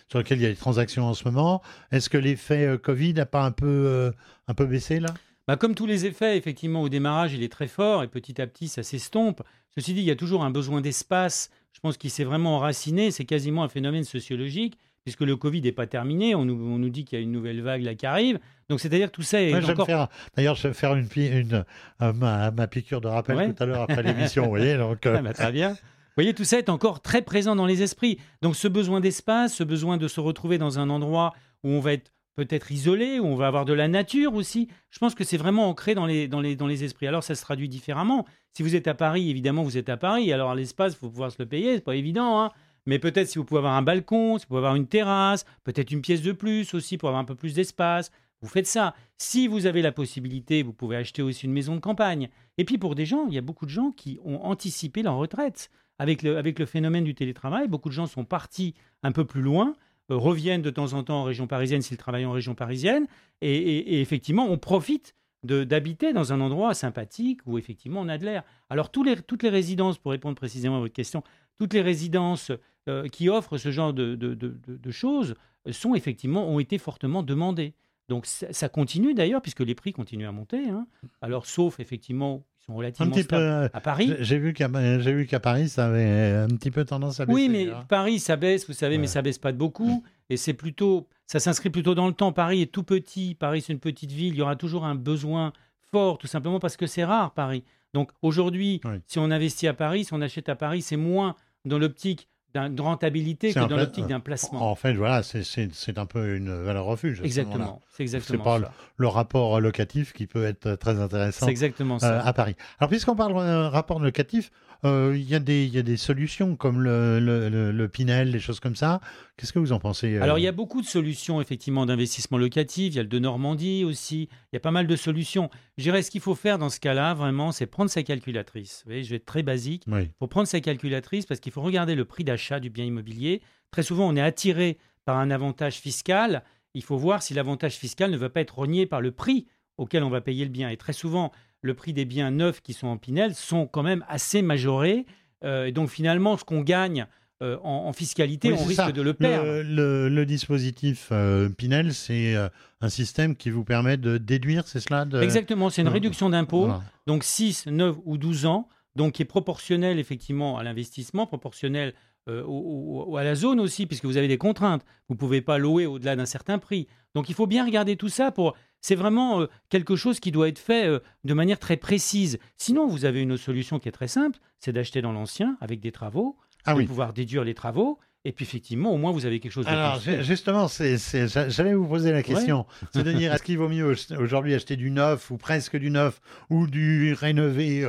sur 0.08 0.18
lequel 0.18 0.38
il 0.38 0.42
y 0.42 0.46
a 0.46 0.50
des 0.50 0.56
transactions 0.56 1.06
en 1.06 1.14
ce 1.14 1.24
moment? 1.24 1.62
Est-ce 1.92 2.08
que 2.08 2.18
l'effet 2.18 2.78
Covid 2.82 3.14
n'a 3.14 3.26
pas 3.26 3.44
un 3.44 3.52
peu, 3.52 4.12
un 4.48 4.54
peu 4.54 4.66
baissé 4.66 5.00
là? 5.00 5.12
Bah, 5.46 5.56
comme 5.56 5.76
tous 5.76 5.86
les 5.86 6.06
effets, 6.06 6.36
effectivement, 6.36 6.82
au 6.82 6.88
démarrage, 6.88 7.32
il 7.32 7.42
est 7.42 7.52
très 7.52 7.68
fort 7.68 8.02
et 8.02 8.08
petit 8.08 8.40
à 8.40 8.46
petit, 8.48 8.66
ça 8.66 8.82
s'estompe. 8.82 9.42
Ceci 9.76 9.94
dit, 9.94 10.00
il 10.00 10.06
y 10.06 10.10
a 10.10 10.16
toujours 10.16 10.42
un 10.42 10.50
besoin 10.50 10.80
d'espace. 10.80 11.50
Je 11.72 11.78
pense 11.78 11.96
qu'il 11.96 12.10
s'est 12.10 12.24
vraiment 12.24 12.56
enraciné. 12.56 13.12
C'est 13.12 13.26
quasiment 13.26 13.62
un 13.62 13.68
phénomène 13.68 14.04
sociologique 14.04 14.76
puisque 15.06 15.20
le 15.20 15.36
Covid 15.36 15.62
n'est 15.62 15.70
pas 15.70 15.86
terminé. 15.86 16.34
On 16.34 16.44
nous, 16.44 16.88
dit 16.88 17.04
qu'il 17.04 17.16
y 17.16 17.20
a 17.20 17.22
une 17.22 17.30
nouvelle 17.30 17.62
vague 17.62 17.82
là 17.82 17.94
qui 17.94 18.06
arrive. 18.06 18.40
Donc, 18.68 18.80
c'est-à-dire 18.80 19.06
que 19.06 19.14
tout 19.14 19.22
ça 19.22 19.40
est 19.40 19.54
encore... 19.54 20.08
D'ailleurs, 20.36 20.56
je 20.56 20.66
vais 20.66 20.74
faire 20.74 20.96
une, 20.96 21.06
une 21.16 21.64
euh, 22.02 22.12
ma, 22.12 22.66
piqûre 22.66 23.00
de 23.00 23.06
rappel 23.06 23.54
tout 23.54 23.62
à 23.62 23.66
l'heure 23.66 23.82
après 23.82 24.02
l'émission. 24.02 24.42
vous 24.42 24.48
voyez, 24.48 24.76
donc, 24.76 25.06
euh. 25.06 25.14
ah, 25.18 25.22
bah, 25.22 25.32
très 25.32 25.52
bien. 25.52 25.70
Vous 25.70 26.16
voyez, 26.16 26.34
tout 26.34 26.42
ça 26.42 26.58
est 26.58 26.68
encore 26.68 27.02
très 27.02 27.22
présent 27.22 27.54
dans 27.54 27.66
les 27.66 27.82
esprits. 27.82 28.18
Donc, 28.42 28.56
ce 28.56 28.66
besoin 28.66 28.98
d'espace, 28.98 29.54
ce 29.54 29.62
besoin 29.62 29.96
de 29.96 30.08
se 30.08 30.18
retrouver 30.18 30.58
dans 30.58 30.80
un 30.80 30.90
endroit 30.90 31.34
où 31.62 31.68
on 31.68 31.78
va 31.78 31.92
être 31.92 32.10
peut-être 32.34 32.72
isolé, 32.72 33.20
où 33.20 33.26
on 33.26 33.36
va 33.36 33.46
avoir 33.46 33.64
de 33.64 33.74
la 33.74 33.86
nature 33.86 34.34
aussi. 34.34 34.66
Je 34.90 34.98
pense 34.98 35.14
que 35.14 35.22
c'est 35.22 35.36
vraiment 35.36 35.68
ancré 35.68 35.94
dans 35.94 36.06
les, 36.06 36.26
dans, 36.26 36.40
les, 36.40 36.56
dans 36.56 36.66
les 36.66 36.82
esprits. 36.82 37.06
Alors 37.06 37.22
ça 37.22 37.36
se 37.36 37.42
traduit 37.42 37.68
différemment. 37.68 38.26
Si 38.54 38.64
vous 38.64 38.74
êtes 38.74 38.88
à 38.88 38.94
Paris, 38.94 39.30
évidemment, 39.30 39.62
vous 39.62 39.78
êtes 39.78 39.88
à 39.88 39.96
Paris. 39.96 40.32
Alors 40.32 40.54
l'espace, 40.56 40.94
il 40.94 40.98
faut 40.98 41.10
pouvoir 41.10 41.30
se 41.30 41.36
le 41.38 41.46
payer, 41.46 41.76
c'est 41.76 41.84
pas 41.84 41.94
évident. 41.94 42.42
Hein. 42.42 42.50
Mais 42.86 42.98
peut-être 42.98 43.28
si 43.28 43.38
vous 43.38 43.44
pouvez 43.44 43.58
avoir 43.58 43.74
un 43.74 43.82
balcon, 43.82 44.38
si 44.38 44.44
vous 44.44 44.48
pouvez 44.48 44.58
avoir 44.58 44.76
une 44.76 44.86
terrasse, 44.86 45.44
peut-être 45.64 45.90
une 45.90 46.02
pièce 46.02 46.22
de 46.22 46.32
plus 46.32 46.72
aussi 46.74 46.98
pour 46.98 47.08
avoir 47.08 47.20
un 47.20 47.24
peu 47.24 47.34
plus 47.34 47.54
d'espace. 47.54 48.10
Vous 48.42 48.48
faites 48.48 48.66
ça. 48.66 48.94
Si 49.18 49.48
vous 49.48 49.66
avez 49.66 49.82
la 49.82 49.92
possibilité, 49.92 50.62
vous 50.62 50.72
pouvez 50.72 50.96
acheter 50.96 51.22
aussi 51.22 51.46
une 51.46 51.52
maison 51.52 51.74
de 51.74 51.80
campagne. 51.80 52.28
Et 52.58 52.64
puis 52.64 52.78
pour 52.78 52.94
des 52.94 53.06
gens, 53.06 53.26
il 53.28 53.34
y 53.34 53.38
a 53.38 53.42
beaucoup 53.42 53.66
de 53.66 53.70
gens 53.70 53.90
qui 53.90 54.18
ont 54.24 54.44
anticipé 54.44 55.02
leur 55.02 55.16
retraite. 55.16 55.70
Avec 55.98 56.22
le, 56.22 56.36
avec 56.36 56.58
le 56.58 56.66
phénomène 56.66 57.04
du 57.04 57.14
télétravail, 57.14 57.68
beaucoup 57.68 57.88
de 57.88 57.94
gens 57.94 58.06
sont 58.06 58.24
partis 58.24 58.74
un 59.02 59.12
peu 59.12 59.24
plus 59.24 59.40
loin 59.40 59.74
euh, 60.10 60.16
reviennent 60.16 60.62
de 60.62 60.70
temps 60.70 60.92
en 60.92 61.02
temps 61.02 61.22
en 61.22 61.24
région 61.24 61.48
parisienne 61.48 61.82
s'ils 61.82 61.96
travaillent 61.96 62.26
en 62.26 62.32
région 62.32 62.54
parisienne. 62.54 63.06
Et, 63.40 64.00
effectivement, 64.00 64.46
on 64.48 64.58
profite 64.58 65.14
d'habiter 65.42 66.12
dans 66.12 66.32
un 66.32 66.40
endroit 66.40 66.74
sympathique 66.74 67.40
où 67.46 67.56
effectivement 67.56 68.00
on 68.00 68.08
a 68.08 68.18
de 68.18 68.24
l'air. 68.24 68.42
Alors 68.68 68.90
tous 68.90 69.04
les, 69.04 69.16
toutes 69.16 69.44
les 69.44 69.48
résidences, 69.48 69.96
pour 69.96 70.10
répondre 70.10 70.34
précisément 70.34 70.78
à 70.78 70.80
votre 70.80 70.94
question, 70.94 71.22
toutes 71.56 71.72
les 71.72 71.82
résidences 71.82 72.50
euh, 72.88 73.08
qui 73.08 73.28
offrent 73.28 73.58
ce 73.58 73.70
genre 73.70 73.92
de, 73.92 74.14
de, 74.14 74.90
choses 74.90 75.34
sont 75.72 75.94
effectivement 75.94 76.48
ont 76.48 76.60
été 76.60 76.78
fortement 76.78 77.22
demandées. 77.22 77.74
Donc 78.08 78.26
ça, 78.26 78.68
continue 78.68 79.14
d'ailleurs 79.14 79.42
puisque 79.42 79.60
les 79.60 79.74
prix 79.74 79.92
continuent 79.92 80.28
à 80.28 80.32
monter. 80.32 80.68
Hein. 80.68 80.86
Alors 81.20 81.46
sauf 81.46 81.80
effectivement 81.80 82.44
relativement 82.68 83.12
un 83.12 83.18
petit 83.18 83.26
peu, 83.26 83.68
à 83.72 83.80
Paris. 83.80 84.14
J'ai 84.20 84.38
vu 84.38 84.52
qu'à 84.52 84.68
j'ai 85.00 85.12
vu 85.12 85.26
qu'à 85.26 85.40
Paris 85.40 85.68
ça 85.68 85.86
avait 85.86 86.32
un 86.32 86.48
petit 86.48 86.70
peu 86.70 86.84
tendance 86.84 87.18
à 87.18 87.26
baisser. 87.26 87.34
Oui, 87.34 87.48
mais 87.48 87.68
Paris 87.88 88.20
ça 88.20 88.36
baisse, 88.36 88.66
vous 88.68 88.72
savez, 88.72 88.98
mais 88.98 89.08
ça 89.08 89.22
baisse 89.22 89.38
pas 89.38 89.50
de 89.50 89.58
beaucoup. 89.58 90.04
Et 90.30 90.36
c'est 90.36 90.54
plutôt, 90.54 91.08
ça 91.26 91.40
s'inscrit 91.40 91.70
plutôt 91.70 91.94
dans 91.94 92.06
le 92.06 92.12
temps. 92.12 92.32
Paris 92.32 92.62
est 92.62 92.72
tout 92.72 92.84
petit. 92.84 93.34
Paris 93.34 93.62
c'est 93.62 93.72
une 93.72 93.80
petite 93.80 94.12
ville. 94.12 94.34
Il 94.34 94.38
y 94.38 94.42
aura 94.42 94.54
toujours 94.54 94.84
un 94.84 94.94
besoin 94.94 95.52
fort, 95.90 96.18
tout 96.18 96.26
simplement 96.28 96.60
parce 96.60 96.76
que 96.76 96.86
c'est 96.86 97.04
rare 97.04 97.32
Paris. 97.32 97.64
Donc 97.94 98.10
aujourd'hui, 98.22 98.80
si 99.06 99.18
on 99.18 99.30
investit 99.30 99.66
à 99.66 99.74
Paris, 99.74 100.04
si 100.04 100.12
on 100.12 100.20
achète 100.20 100.48
à 100.48 100.54
Paris, 100.54 100.82
c'est 100.82 100.96
moins 100.96 101.34
dans 101.64 101.78
l'optique 101.78 102.28
de 102.56 102.82
rentabilité 102.82 103.52
que 103.52 103.58
dans 103.60 103.76
l'optique 103.76 104.06
d'un 104.06 104.20
placement. 104.20 104.70
En 104.70 104.74
fait, 104.74 104.94
voilà, 104.94 105.22
c'est 105.22 105.98
un 105.98 106.06
peu 106.06 106.36
une 106.36 106.54
valeur 106.62 106.84
refuge. 106.84 107.20
Exactement, 107.24 107.82
c'est 107.88 108.02
exactement 108.02 108.44
pas 108.44 108.72
Le, 108.96 109.08
rapport 109.08 109.60
locatif 109.60 110.12
qui 110.12 110.26
peut 110.26 110.44
être 110.44 110.74
très 110.74 111.00
intéressant 111.00 111.46
exactement 111.56 111.98
ça. 111.98 112.20
Euh, 112.20 112.24
à 112.24 112.32
Paris. 112.32 112.54
Alors, 112.78 112.90
puisqu'on 112.90 113.16
parle 113.16 113.36
euh, 113.36 113.68
rapport 113.68 114.00
locatif, 114.00 114.50
euh, 114.84 115.14
il 115.16 115.28
y, 115.28 115.34
a 115.34 115.38
des 115.40 115.96
solutions 115.96 116.54
comme 116.54 116.82
le, 116.82 117.18
le, 117.18 117.88
Pinel, 117.88 118.32
des 118.32 118.38
choses 118.38 118.60
comme 118.60 118.76
ça. 118.76 119.00
Qu'est-ce 119.36 119.52
que 119.52 119.58
vous 119.58 119.72
en 119.72 119.78
pensez 119.78 120.18
Alors, 120.18 120.38
il 120.38 120.42
y 120.42 120.48
a 120.48 120.52
beaucoup 120.52 120.80
de 120.80 120.86
solutions, 120.86 121.40
effectivement, 121.40 121.86
d'investissement 121.86 122.38
locatif. 122.38 122.92
Il 122.92 122.96
y 122.96 122.98
a 122.98 123.02
le 123.02 123.08
de 123.08 123.18
Normandie 123.18 123.84
aussi. 123.84 124.28
Il 124.52 124.54
y 124.54 124.56
a 124.56 124.60
pas 124.60 124.70
mal 124.70 124.86
de 124.86 124.96
solutions. 124.96 125.50
Je 125.78 125.84
dirais, 125.84 126.02
ce 126.02 126.10
qu'il 126.10 126.20
faut 126.20 126.34
faire 126.34 126.58
dans 126.58 126.68
ce 126.68 126.78
cas-là, 126.80 127.14
vraiment, 127.14 127.52
c'est 127.52 127.66
prendre 127.66 127.90
sa 127.90 128.02
calculatrice. 128.02 128.82
Vous 128.84 128.90
voyez, 128.90 129.02
je 129.02 129.10
vais 129.10 129.16
être 129.16 129.26
très 129.26 129.42
basique. 129.42 129.84
Il 129.86 130.10
faut 130.18 130.26
prendre 130.26 130.48
sa 130.48 130.60
calculatrice 130.60 131.26
parce 131.26 131.40
qu'il 131.40 131.52
faut 131.52 131.62
regarder 131.62 131.94
le 131.94 132.04
prix 132.04 132.24
d'achat 132.24 132.45
du 132.60 132.70
bien 132.70 132.84
immobilier. 132.84 133.42
Très 133.70 133.82
souvent, 133.82 134.08
on 134.08 134.16
est 134.16 134.20
attiré 134.20 134.78
par 135.04 135.18
un 135.18 135.30
avantage 135.30 135.76
fiscal. 135.76 136.42
Il 136.74 136.82
faut 136.82 136.96
voir 136.96 137.22
si 137.22 137.34
l'avantage 137.34 137.76
fiscal 137.76 138.10
ne 138.10 138.16
va 138.16 138.28
pas 138.28 138.40
être 138.40 138.56
rogné 138.56 138.86
par 138.86 139.00
le 139.00 139.12
prix 139.12 139.46
auquel 139.78 140.02
on 140.02 140.10
va 140.10 140.20
payer 140.20 140.44
le 140.44 140.50
bien. 140.50 140.68
Et 140.68 140.76
très 140.76 140.92
souvent, 140.92 141.32
le 141.62 141.74
prix 141.74 141.92
des 141.92 142.04
biens 142.04 142.30
neufs 142.30 142.60
qui 142.62 142.72
sont 142.72 142.88
en 142.88 142.96
Pinel 142.96 143.34
sont 143.34 143.66
quand 143.66 143.82
même 143.82 144.04
assez 144.08 144.42
majorés. 144.42 145.06
Euh, 145.44 145.66
et 145.66 145.72
donc 145.72 145.90
finalement, 145.90 146.36
ce 146.36 146.44
qu'on 146.44 146.62
gagne 146.62 147.06
euh, 147.42 147.58
en, 147.62 147.92
fiscalité, 147.92 148.52
on 148.52 148.64
risque 148.64 148.92
de 148.92 149.02
le 149.02 149.12
perdre. 149.12 149.62
Le, 149.62 150.24
dispositif 150.24 151.08
euh, 151.12 151.50
Pinel, 151.50 151.92
c'est 151.92 152.34
un 152.80 152.88
système 152.88 153.36
qui 153.36 153.50
vous 153.50 153.64
permet 153.64 153.98
de 153.98 154.16
déduire, 154.16 154.66
c'est 154.66 154.80
cela 154.80 155.06
Exactement, 155.22 155.68
c'est 155.68 155.82
une 155.82 155.88
réduction 155.88 156.30
d'impôt. 156.30 156.70
Donc 157.06 157.24
6, 157.24 157.66
9 157.66 157.96
ou 158.04 158.16
12 158.16 158.46
ans, 158.46 158.68
donc 158.96 159.14
qui 159.14 159.22
est 159.22 159.26
proportionnel 159.26 159.98
effectivement 159.98 160.56
à 160.56 160.62
l'investissement, 160.62 161.26
proportionnel 161.26 161.92
euh, 162.28 163.16
à 163.16 163.22
la 163.22 163.36
zone 163.36 163.60
aussi, 163.60 163.86
puisque 163.86 164.04
vous 164.04 164.16
avez 164.16 164.26
des 164.26 164.38
contraintes. 164.38 164.84
Vous 165.08 165.14
ne 165.14 165.18
pouvez 165.18 165.40
pas 165.40 165.58
louer 165.58 165.86
au-delà 165.86 166.16
d'un 166.16 166.26
certain 166.26 166.58
prix. 166.58 166.88
Donc 167.14 167.28
il 167.28 167.34
faut 167.34 167.46
bien 167.46 167.64
regarder 167.64 167.96
tout 167.96 168.08
ça 168.08 168.32
pour... 168.32 168.56
C'est 168.80 168.96
vraiment 168.96 169.40
euh, 169.40 169.46
quelque 169.68 169.96
chose 169.96 170.20
qui 170.20 170.32
doit 170.32 170.48
être 170.48 170.58
fait 170.58 170.86
euh, 170.86 170.98
de 171.24 171.34
manière 171.34 171.58
très 171.58 171.76
précise. 171.76 172.38
Sinon, 172.56 172.86
vous 172.88 173.04
avez 173.04 173.22
une 173.22 173.36
solution 173.36 173.78
qui 173.78 173.88
est 173.88 173.92
très 173.92 174.08
simple, 174.08 174.38
c'est 174.58 174.72
d'acheter 174.72 175.02
dans 175.02 175.12
l'ancien 175.12 175.56
avec 175.60 175.80
des 175.80 175.92
travaux, 175.92 176.36
ah 176.64 176.74
de 176.74 176.82
pouvoir 176.82 177.12
déduire 177.12 177.44
les 177.44 177.54
travaux. 177.54 177.98
Et 178.24 178.32
puis 178.32 178.44
effectivement, 178.44 178.92
au 178.92 178.96
moins 178.96 179.12
vous 179.12 179.24
avez 179.24 179.38
quelque 179.38 179.52
chose 179.52 179.66
de 179.66 179.70
Alors 179.70 180.00
justement, 180.00 180.66
j'allais 180.68 181.74
vous 181.74 181.86
poser 181.86 182.10
la 182.10 182.24
question. 182.24 182.66
C'est-à-dire, 182.92 183.32
est-ce 183.32 183.44
qu'il 183.44 183.56
vaut 183.56 183.68
mieux 183.68 183.94
aujourd'hui 184.18 184.52
acheter 184.52 184.74
du 184.74 184.90
neuf 184.90 185.30
ou 185.30 185.36
presque 185.36 185.76
du 185.76 185.90
neuf 185.90 186.20
ou 186.50 186.66
du 186.66 187.14
rénové 187.14 187.86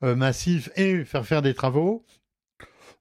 massif 0.00 0.70
et 0.76 1.04
faire 1.04 1.26
faire 1.26 1.42
des 1.42 1.52
travaux 1.52 2.02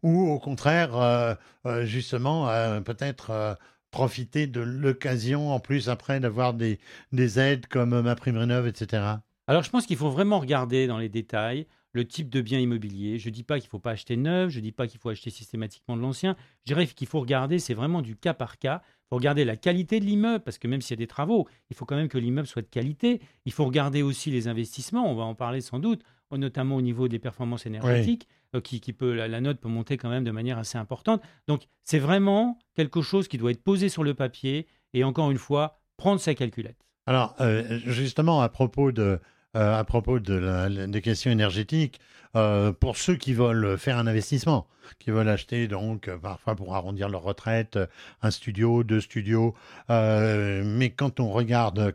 ou 0.04 0.30
au 0.30 0.38
contraire, 0.38 0.96
euh, 0.96 1.34
euh, 1.66 1.86
justement, 1.86 2.50
euh, 2.50 2.82
peut-être 2.82 3.58
profiter 3.90 4.48
de 4.48 4.60
l'occasion 4.60 5.52
en 5.52 5.60
plus 5.60 5.90
après 5.90 6.20
d'avoir 6.20 6.54
des, 6.54 6.80
des 7.12 7.40
aides 7.40 7.68
comme 7.68 8.02
ma 8.02 8.16
prime 8.16 8.38
rénov, 8.38 8.68
etc. 8.68 9.04
Alors 9.48 9.64
je 9.64 9.70
pense 9.70 9.86
qu'il 9.86 9.98
faut 9.98 10.10
vraiment 10.10 10.40
regarder 10.40 10.88
dans 10.88 10.98
les 10.98 11.10
détails 11.10 11.68
le 11.94 12.08
type 12.08 12.30
de 12.30 12.42
bien 12.42 12.60
immobilier. 12.60 13.20
Je 13.20 13.30
ne 13.30 13.34
dis 13.34 13.44
pas 13.44 13.60
qu'il 13.60 13.68
ne 13.68 13.72
faut 13.72 13.80
pas 13.80 13.92
acheter 13.92 14.18
neuf, 14.18 14.50
je 14.50 14.58
ne 14.58 14.64
dis 14.64 14.72
pas 14.72 14.88
qu'il 14.88 15.00
faut 15.00 15.10
acheter 15.10 15.30
systématiquement 15.30 15.96
de 15.96 16.02
l'ancien. 16.02 16.36
Je 16.66 16.74
dirais 16.74 16.88
qu'il 16.88 17.08
faut 17.08 17.20
regarder, 17.20 17.60
c'est 17.60 17.76
vraiment 17.76 18.02
du 18.02 18.16
cas 18.16 18.34
par 18.34 18.58
cas. 18.58 18.82
Il 18.86 19.10
faut 19.10 19.16
regarder 19.18 19.46
la 19.46 19.56
qualité 19.58 20.00
de 20.00 20.06
l'immeuble, 20.06 20.44
parce 20.44 20.58
que 20.58 20.68
même 20.68 20.82
s'il 20.82 20.98
y 20.98 21.00
a 21.00 21.04
des 21.04 21.08
travaux, 21.08 21.48
il 21.70 21.76
faut 21.76 21.86
quand 21.86 21.96
même 21.96 22.10
que 22.10 22.18
l'immeuble 22.18 22.48
soit 22.48 22.64
de 22.64 22.68
qualité. 22.68 23.22
Il 23.46 23.52
faut 23.52 23.66
regarder 23.66 24.02
aussi 24.02 24.32
les 24.32 24.48
investissements, 24.48 25.10
on 25.10 25.14
va 25.14 25.24
en 25.24 25.36
parler 25.36 25.62
sans 25.62 25.78
doute, 25.78 26.02
notamment 26.32 26.78
au 26.78 26.82
niveau 26.82 27.08
des 27.08 27.20
performances 27.20 27.68
énergétiques. 27.68 28.28
Qui, 28.62 28.80
peut, 28.94 29.14
la, 29.14 29.42
note 29.42 29.60
peut 29.60 29.70
monter 29.70 29.98
quand 29.98 30.10
même 30.10 30.24
de 30.24 30.32
manière 30.32 30.58
assez 30.58 30.78
importante. 30.78 31.22
Donc 31.48 31.64
c'est 31.84 32.00
vraiment 32.00 32.60
quelque 32.76 33.02
chose 33.02 33.28
qui 33.28 33.38
doit 33.38 33.52
être 33.52 33.64
posé 33.64 33.90
sur 33.90 34.04
le 34.04 34.14
papier 34.14 34.68
et 34.94 35.04
encore 35.04 35.32
une 35.32 35.38
fois, 35.38 35.80
prendre 35.98 36.20
sa 36.20 36.36
calculette. 36.36 36.78
Alors 37.06 37.36
euh, 37.42 37.80
justement, 37.86 38.42
à 38.42 38.50
propos 38.50 38.92
de, 38.92 39.20
euh, 39.56 39.78
à 39.78 39.84
propos 39.84 40.20
de 40.20 40.88
des 40.88 41.02
questions 41.02 41.32
énergétiques, 41.32 42.00
pour 42.80 42.98
ceux 42.98 43.16
qui 43.16 43.34
veulent 43.34 43.78
faire 43.78 44.00
un 44.00 44.08
investissement, 44.08 44.66
qui 44.98 45.12
veulent 45.12 45.30
acheter 45.30 45.68
donc 45.68 46.10
parfois 46.22 46.56
pour 46.56 46.74
arrondir 46.74 47.08
leur 47.08 47.22
retraite, 47.22 47.78
un 48.24 48.32
studio, 48.32 48.84
deux 48.84 49.02
studios, 49.02 49.54
mais 49.90 50.90
quand 50.90 51.20
on 51.20 51.30
regarde 51.30 51.94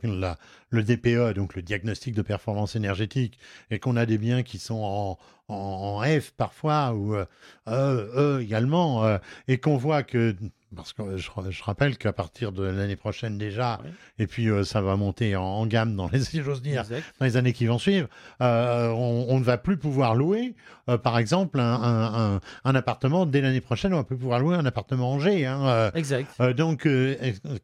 le 0.71 0.83
DPE, 0.85 1.35
donc 1.35 1.57
le 1.57 1.63
diagnostic 1.63 2.15
de 2.15 2.23
performance 2.23 2.77
énergétique, 2.77 3.37
et 3.73 3.81
qu'on 3.81 3.97
a 3.97 4.07
des 4.07 4.17
biens 4.17 4.45
qui 4.45 4.59
sont 4.59 5.19
en, 5.49 6.03
F 6.03 6.33
parfois, 6.37 6.93
ou 6.93 7.15
euh, 7.15 7.27
E, 7.67 8.41
également, 8.43 9.05
euh, 9.05 9.19
et 9.49 9.59
qu'on 9.59 9.77
voit 9.77 10.03
que 10.03 10.37
parce 10.77 10.93
que 10.93 11.17
je, 11.17 11.31
je 11.51 11.63
rappelle 11.63 11.97
qu'à 11.97 12.13
partir 12.13 12.53
de 12.53 12.63
l'année 12.63 12.97
prochaine 12.97 13.39
déjà, 13.39 13.81
Ouais. 13.83 13.91
et 14.19 14.27
puis 14.27 14.49
euh, 14.49 14.65
ça 14.65 14.81
va 14.83 14.97
monter 14.97 15.35
en, 15.37 15.43
en 15.43 15.67
gamme 15.67 15.97
dans 15.97 16.09
les, 16.09 16.21
si 16.25 16.43
j'ose 16.43 16.63
dire, 16.63 16.85
dans 17.19 17.25
les 17.27 17.37
années 17.37 17.53
qui 17.53 17.67
vont 17.67 17.79
suivre, 17.79 18.09
euh, 18.43 18.89
on, 18.91 19.27
on 19.29 19.39
ne 19.39 19.45
va 19.45 19.59
plus 19.59 19.77
pouvoir 19.77 20.15
louer, 20.15 20.55
euh, 20.89 20.99
par 20.99 21.19
exemple, 21.19 21.59
un, 21.61 21.75
un- 21.75 22.35
un- 22.37 22.41
un 22.65 22.75
appartement 22.75 23.27
dès 23.27 23.41
l'année 23.41 23.61
prochaine. 23.61 23.93
On 23.95 23.99
va 23.99 24.05
plus 24.05 24.17
pouvoir 24.19 24.41
louer 24.41 24.57
un 24.57 24.67
appartement 24.67 25.13
en 25.13 25.19
G. 25.19 25.47
hein, 25.47 25.67
euh, 25.67 25.91
Exact. 25.95 26.31
euh, 26.41 26.53
donc, 26.53 26.87
euh, 26.87 27.17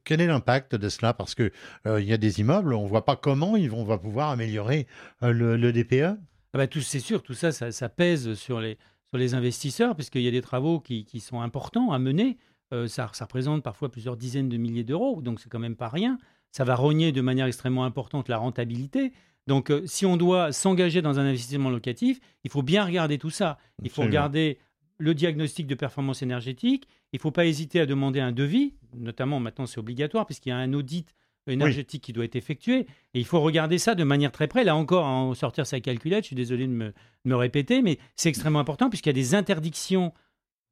quel 0.04 0.20
est 0.20 0.26
l'impact 0.26 0.74
de 0.74 0.88
cela? 0.88 1.12
Parce 1.14 1.34
que 1.34 1.50
euh, 1.86 2.00
il 2.00 2.06
y 2.08 2.12
a 2.12 2.16
des 2.16 2.40
immeubles, 2.40 2.74
on 2.74 2.86
voit 2.86 3.04
pas 3.04 3.16
comment 3.16 3.56
ils 3.56 3.70
vont, 3.70 3.80
on 3.82 3.84
va 3.84 3.98
pouvoir 3.98 4.30
améliorer 4.30 4.86
euh, 5.22 5.32
le, 5.32 5.56
le 5.56 5.72
DPE. 5.72 6.16
Ah 6.54 6.58
bah, 6.58 6.66
tout, 6.66 6.80
c'est 6.80 7.00
sûr, 7.00 7.22
tout 7.22 7.34
ça, 7.34 7.50
ça, 7.52 7.72
ça 7.72 7.88
pèse 7.88 8.34
sur 8.34 8.60
les, 8.60 8.78
sur 9.10 9.18
les 9.18 9.34
investisseurs, 9.34 9.94
puisqu'il 9.96 10.22
y 10.22 10.28
a 10.28 10.30
des 10.30 10.40
travaux 10.42 10.80
qui, 10.80 11.04
qui 11.04 11.20
sont 11.20 11.40
importants 11.40 11.92
à 11.92 11.98
mener. 11.98 12.38
Euh, 12.74 12.88
ça, 12.88 13.08
ça 13.12 13.24
représente 13.24 13.62
parfois 13.62 13.90
plusieurs 13.90 14.16
dizaines 14.16 14.48
de 14.48 14.56
milliers 14.56 14.84
d'euros, 14.84 15.22
donc 15.22 15.40
c'est 15.40 15.48
quand 15.48 15.58
même 15.58 15.76
pas 15.76 15.88
rien. 15.88 16.18
Ça 16.50 16.64
va 16.64 16.74
rogner 16.74 17.12
de 17.12 17.20
manière 17.20 17.46
extrêmement 17.46 17.84
importante 17.84 18.28
la 18.28 18.38
rentabilité. 18.38 19.12
Donc, 19.46 19.70
euh, 19.70 19.82
si 19.86 20.06
on 20.06 20.16
doit 20.16 20.52
s'engager 20.52 21.02
dans 21.02 21.20
un 21.20 21.26
investissement 21.26 21.70
locatif, 21.70 22.18
il 22.42 22.50
faut 22.50 22.62
bien 22.62 22.84
regarder 22.84 23.18
tout 23.18 23.30
ça. 23.30 23.58
Il 23.82 23.90
faut 23.90 24.02
regarder 24.02 24.58
le 24.98 25.14
diagnostic 25.14 25.66
de 25.66 25.74
performance 25.74 26.22
énergétique. 26.22 26.88
Il 27.12 27.16
ne 27.16 27.20
faut 27.20 27.30
pas 27.30 27.46
hésiter 27.46 27.80
à 27.80 27.86
demander 27.86 28.20
un 28.20 28.32
devis, 28.32 28.74
notamment 28.96 29.40
maintenant 29.40 29.66
c'est 29.66 29.78
obligatoire, 29.78 30.26
puisqu'il 30.26 30.48
y 30.48 30.52
a 30.52 30.56
un 30.56 30.72
audit 30.72 31.14
énergétique 31.46 32.02
qui 32.02 32.12
doit 32.12 32.24
être 32.24 32.36
effectué. 32.36 32.80
Et 33.12 33.20
il 33.20 33.26
faut 33.26 33.40
regarder 33.40 33.78
ça 33.78 33.94
de 33.94 34.02
manière 34.02 34.32
très 34.32 34.48
près. 34.48 34.64
Là 34.64 34.74
encore, 34.74 35.04
en 35.04 35.34
sortir 35.34 35.66
sa 35.66 35.78
calculette, 35.80 36.24
je 36.24 36.28
suis 36.28 36.36
désolé 36.36 36.66
de 36.66 36.72
me, 36.72 36.86
de 36.86 36.92
me 37.24 37.36
répéter, 37.36 37.82
mais 37.82 37.98
c'est 38.16 38.30
extrêmement 38.30 38.60
important 38.60 38.88
puisqu'il 38.88 39.10
y 39.10 39.10
a 39.10 39.14
des 39.14 39.34
interdictions 39.34 40.12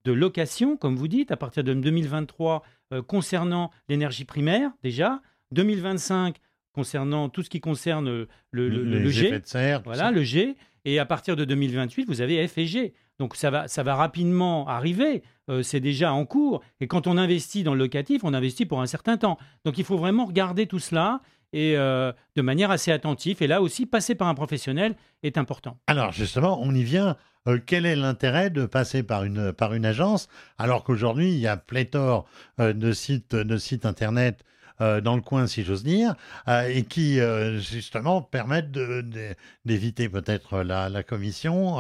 de 0.05 0.12
location, 0.12 0.77
comme 0.77 0.97
vous 0.97 1.09
dites, 1.09 1.31
à 1.31 1.37
partir 1.37 1.62
de 1.65 1.73
2023 1.75 2.62
euh, 2.93 3.03
concernant 3.03 3.71
l'énergie 3.88 4.25
primaire 4.25 4.71
déjà, 4.83 5.21
2025 5.53 6.37
concernant 6.73 7.29
tout 7.29 7.43
ce 7.43 7.51
qui 7.51 7.61
concerne 7.61 8.09
euh, 8.09 8.29
le, 8.51 8.69
le- 8.69 8.83
le- 8.85 8.91
le 8.91 8.99
les 9.05 9.11
G, 9.11 9.31
de 9.31 9.41
serre, 9.45 9.83
voilà, 9.85 10.11
le 10.11 10.23
G. 10.23 10.57
Et 10.85 10.99
à 10.99 11.05
partir 11.07 11.37
de 11.37 11.45
2028, 11.45 12.07
vous 12.09 12.21
avez 12.23 12.47
F 12.49 12.59
et 12.59 12.67
G. 12.67 12.95
Donc 13.19 13.37
ça 13.37 13.51
va, 13.51 13.69
ça 13.69 13.83
va 13.85 13.95
rapidement 13.95 14.67
arriver. 14.67 15.23
Euh, 15.49 15.62
c'est 15.62 15.79
déjà 15.81 16.12
en 16.12 16.25
cours. 16.25 16.62
Et 16.81 16.87
quand 16.88 17.07
on 17.07 17.17
investit 17.19 17.62
dans 17.62 17.75
le 17.75 17.79
locatif, 17.79 18.25
on 18.25 18.35
investit 18.35 18.67
pour 18.67 18.81
un 18.81 18.87
certain 18.87 19.17
temps. 19.17 19.38
Donc 19.65 19.79
il 19.79 19.85
faut 19.85 19.97
vraiment 19.99 20.25
regarder 20.25 20.67
tout 20.67 20.81
cela 20.81 21.21
et 21.53 21.77
euh, 21.77 22.11
de 22.35 22.43
manière 22.43 22.71
assez 22.71 22.91
attentive. 22.91 23.43
Et 23.43 23.47
là 23.47 23.61
aussi, 23.62 23.87
passer 23.87 24.15
par 24.17 24.27
un 24.29 24.35
professionnel 24.35 24.97
est 25.23 25.38
important. 25.38 25.79
Alors 25.87 26.11
justement, 26.12 26.59
on 26.61 26.75
y 26.75 26.83
vient. 26.83 27.17
Euh, 27.49 27.59
quel 27.65 27.87
est 27.87 27.97
l'intérêt 27.97 28.51
de 28.51 28.67
passer 28.67 29.03
par 29.03 29.25
une, 29.25 29.85
agence 29.85 30.29
alors 30.59 30.85
qu'aujourd'hui, 30.85 31.33
il 31.33 31.39
y 31.39 31.49
a 31.49 31.57
pléthore 31.57 32.27
euh, 32.61 32.73
de, 32.73 32.93
sites, 32.93 33.35
de 33.35 33.57
sites 33.57 33.85
Internet 33.85 34.45
euh, 34.81 35.01
dans 35.01 35.17
le 35.17 35.23
coin, 35.23 35.47
si 35.47 35.65
j'ose 35.65 35.83
dire, 35.83 36.15
et 36.49 36.85
qui 36.85 37.19
justement 37.59 38.23
permettent 38.23 38.73
d'éviter 39.65 40.09
peut-être 40.09 40.63
la, 40.63 40.89
la 40.89 41.03
commission. 41.03 41.79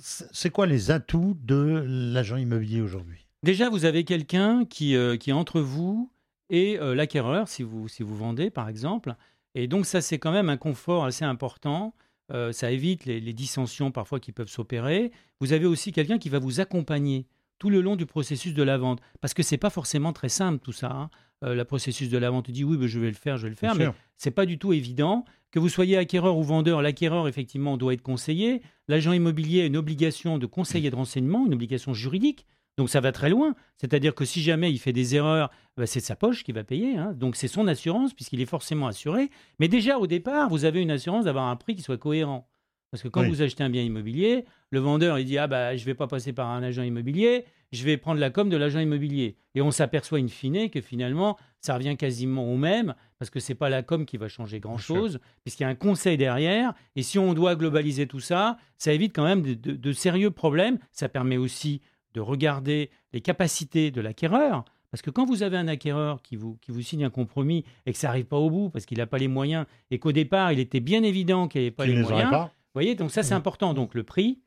C'est 0.00 0.50
quoi 0.50 0.66
les 0.66 0.90
atouts 0.90 1.36
de 1.42 1.84
l'agent 1.86 2.36
immobilier 2.36 2.80
aujourd'hui? 2.80 3.26
Déjà, 3.42 3.68
vous 3.68 3.84
avez 3.84 4.04
quelqu'un 4.04 4.64
qui, 4.64 4.94
est 4.94 5.32
entre 5.32 5.60
vous 5.60 6.10
et 6.48 6.78
l'acquéreur, 6.80 7.48
si 7.48 7.62
vous 7.62 7.88
vendez, 8.00 8.50
par 8.50 8.68
exemple. 8.68 9.14
Et 9.54 9.68
donc, 9.68 9.86
ça, 9.86 10.00
c'est 10.00 10.18
quand 10.18 10.32
même 10.32 10.48
un 10.48 10.56
confort 10.56 11.04
assez 11.04 11.24
important. 11.24 11.94
Euh, 12.32 12.52
ça 12.52 12.70
évite 12.70 13.04
les, 13.04 13.20
les 13.20 13.32
dissensions 13.32 13.90
parfois 13.90 14.20
qui 14.20 14.32
peuvent 14.32 14.48
s'opérer. 14.48 15.12
Vous 15.40 15.52
avez 15.52 15.66
aussi 15.66 15.92
quelqu'un 15.92 16.18
qui 16.18 16.28
va 16.30 16.38
vous 16.38 16.60
accompagner 16.60 17.26
tout 17.58 17.70
le 17.70 17.80
long 17.80 17.96
du 17.96 18.06
processus 18.06 18.54
de 18.54 18.62
la 18.62 18.78
vente. 18.78 19.00
Parce 19.20 19.34
que 19.34 19.42
c'est 19.42 19.58
pas 19.58 19.70
forcément 19.70 20.12
très 20.12 20.28
simple 20.28 20.58
tout 20.58 20.72
ça. 20.72 20.90
hein. 20.90 21.10
Euh, 21.42 21.54
le 21.54 21.64
processus 21.64 22.08
de 22.08 22.18
la 22.18 22.30
vente, 22.30 22.50
dis 22.50 22.64
oui, 22.64 22.76
ben, 22.76 22.86
je 22.86 22.98
vais 22.98 23.08
le 23.08 23.14
faire, 23.14 23.36
je 23.36 23.44
vais 23.44 23.50
le 23.50 23.56
faire. 23.56 23.74
Bien 23.74 23.88
Mais 23.88 23.94
c'est 24.16 24.30
pas 24.30 24.46
du 24.46 24.58
tout 24.58 24.72
évident. 24.72 25.24
Que 25.50 25.58
vous 25.58 25.68
soyez 25.68 25.96
acquéreur 25.96 26.36
ou 26.36 26.42
vendeur, 26.42 26.82
l'acquéreur, 26.82 27.28
effectivement, 27.28 27.76
doit 27.76 27.92
être 27.92 28.02
conseillé. 28.02 28.60
L'agent 28.88 29.12
immobilier 29.12 29.62
a 29.62 29.66
une 29.66 29.76
obligation 29.76 30.38
de 30.38 30.46
conseil 30.46 30.86
et 30.86 30.90
de 30.90 30.96
renseignement, 30.96 31.46
une 31.46 31.54
obligation 31.54 31.94
juridique. 31.94 32.46
Donc 32.76 32.90
ça 32.90 33.00
va 33.00 33.12
très 33.12 33.30
loin. 33.30 33.54
C'est-à-dire 33.76 34.14
que 34.14 34.24
si 34.24 34.42
jamais 34.42 34.70
il 34.72 34.78
fait 34.78 34.92
des 34.92 35.14
erreurs, 35.14 35.50
bah, 35.76 35.86
c'est 35.86 36.00
de 36.00 36.04
sa 36.04 36.16
poche 36.16 36.42
qui 36.44 36.52
va 36.52 36.64
payer. 36.64 36.96
hein. 36.96 37.12
Donc 37.14 37.36
c'est 37.36 37.48
son 37.48 37.68
assurance, 37.68 38.14
puisqu'il 38.14 38.40
est 38.40 38.46
forcément 38.46 38.86
assuré. 38.88 39.30
Mais 39.60 39.68
déjà, 39.68 39.98
au 39.98 40.06
départ, 40.06 40.48
vous 40.48 40.64
avez 40.64 40.80
une 40.82 40.90
assurance 40.90 41.24
d'avoir 41.26 41.44
un 41.44 41.56
prix 41.56 41.74
qui 41.76 41.82
soit 41.82 41.98
cohérent. 41.98 42.48
Parce 42.90 43.02
que 43.02 43.08
quand 43.08 43.22
Oui. 43.22 43.28
vous 43.28 43.42
achetez 43.42 43.64
un 43.64 43.70
bien 43.70 43.82
immobilier, 43.82 44.44
le 44.70 44.78
vendeur, 44.78 45.18
il 45.18 45.24
dit 45.24 45.38
Ah, 45.38 45.46
bah, 45.46 45.76
je 45.76 45.84
vais 45.84 45.94
pas 45.94 46.06
passer 46.06 46.32
par 46.32 46.48
un 46.48 46.62
agent 46.62 46.82
immobilier, 46.82 47.44
je 47.72 47.82
vais 47.84 47.96
prendre 47.96 48.20
la 48.20 48.30
com 48.30 48.48
de 48.48 48.56
l'agent 48.56 48.78
immobilier. 48.78 49.36
Et 49.56 49.62
on 49.62 49.72
s'aperçoit 49.72 50.18
in 50.20 50.28
fine 50.28 50.70
que 50.70 50.80
finalement, 50.80 51.36
ça 51.60 51.74
revient 51.74 51.96
quasiment 51.96 52.52
au 52.52 52.56
même, 52.56 52.94
parce 53.18 53.30
que 53.30 53.40
c'est 53.40 53.56
pas 53.56 53.68
la 53.68 53.82
com 53.82 54.04
qui 54.06 54.16
va 54.16 54.28
changer 54.28 54.60
grand-chose, 54.60 55.18
puisqu'il 55.42 55.64
y 55.64 55.66
a 55.66 55.70
un 55.70 55.74
conseil 55.74 56.16
derrière. 56.16 56.72
Et 56.94 57.02
si 57.02 57.18
on 57.18 57.34
doit 57.34 57.56
globaliser 57.56 58.06
tout 58.06 58.20
ça, 58.20 58.58
ça 58.78 58.92
évite 58.92 59.12
quand 59.12 59.24
même 59.24 59.42
de, 59.42 59.54
de- 59.54 59.72
de 59.76 59.92
sérieux 59.92 60.30
problèmes. 60.30 60.78
Ça 60.92 61.08
permet 61.08 61.36
aussi 61.36 61.80
de 62.14 62.20
regarder 62.20 62.90
les 63.12 63.20
capacités 63.20 63.90
de 63.90 64.00
l'acquéreur. 64.00 64.64
Parce 64.90 65.02
que 65.02 65.10
quand 65.10 65.24
vous 65.26 65.42
avez 65.42 65.56
un 65.56 65.66
acquéreur 65.66 66.22
qui 66.22 66.36
vous, 66.36 66.56
qui 66.62 66.70
vous 66.70 66.80
signe 66.80 67.04
un 67.04 67.10
compromis 67.10 67.64
et 67.84 67.92
que 67.92 67.98
ça 67.98 68.06
n'arrive 68.06 68.26
pas 68.26 68.36
au 68.38 68.48
bout 68.48 68.70
parce 68.70 68.86
qu'il 68.86 68.98
n'a 68.98 69.06
pas 69.06 69.18
les 69.18 69.26
moyens 69.28 69.66
et 69.90 69.98
qu'au 69.98 70.12
départ, 70.12 70.52
il 70.52 70.60
était 70.60 70.78
bien 70.80 71.02
évident 71.02 71.48
qu'il 71.48 71.60
n'avait 71.62 71.70
pas 71.72 71.84
les 71.86 71.96
moyens, 72.00 72.30
pas 72.30 72.44
vous 72.44 72.80
voyez, 72.80 72.94
donc 72.94 73.10
ça 73.10 73.22
c'est 73.24 73.34
Mhm. 73.34 73.38
important. 73.38 73.74
Donc 73.74 73.94
le 73.94 74.04
prix, 74.04 74.40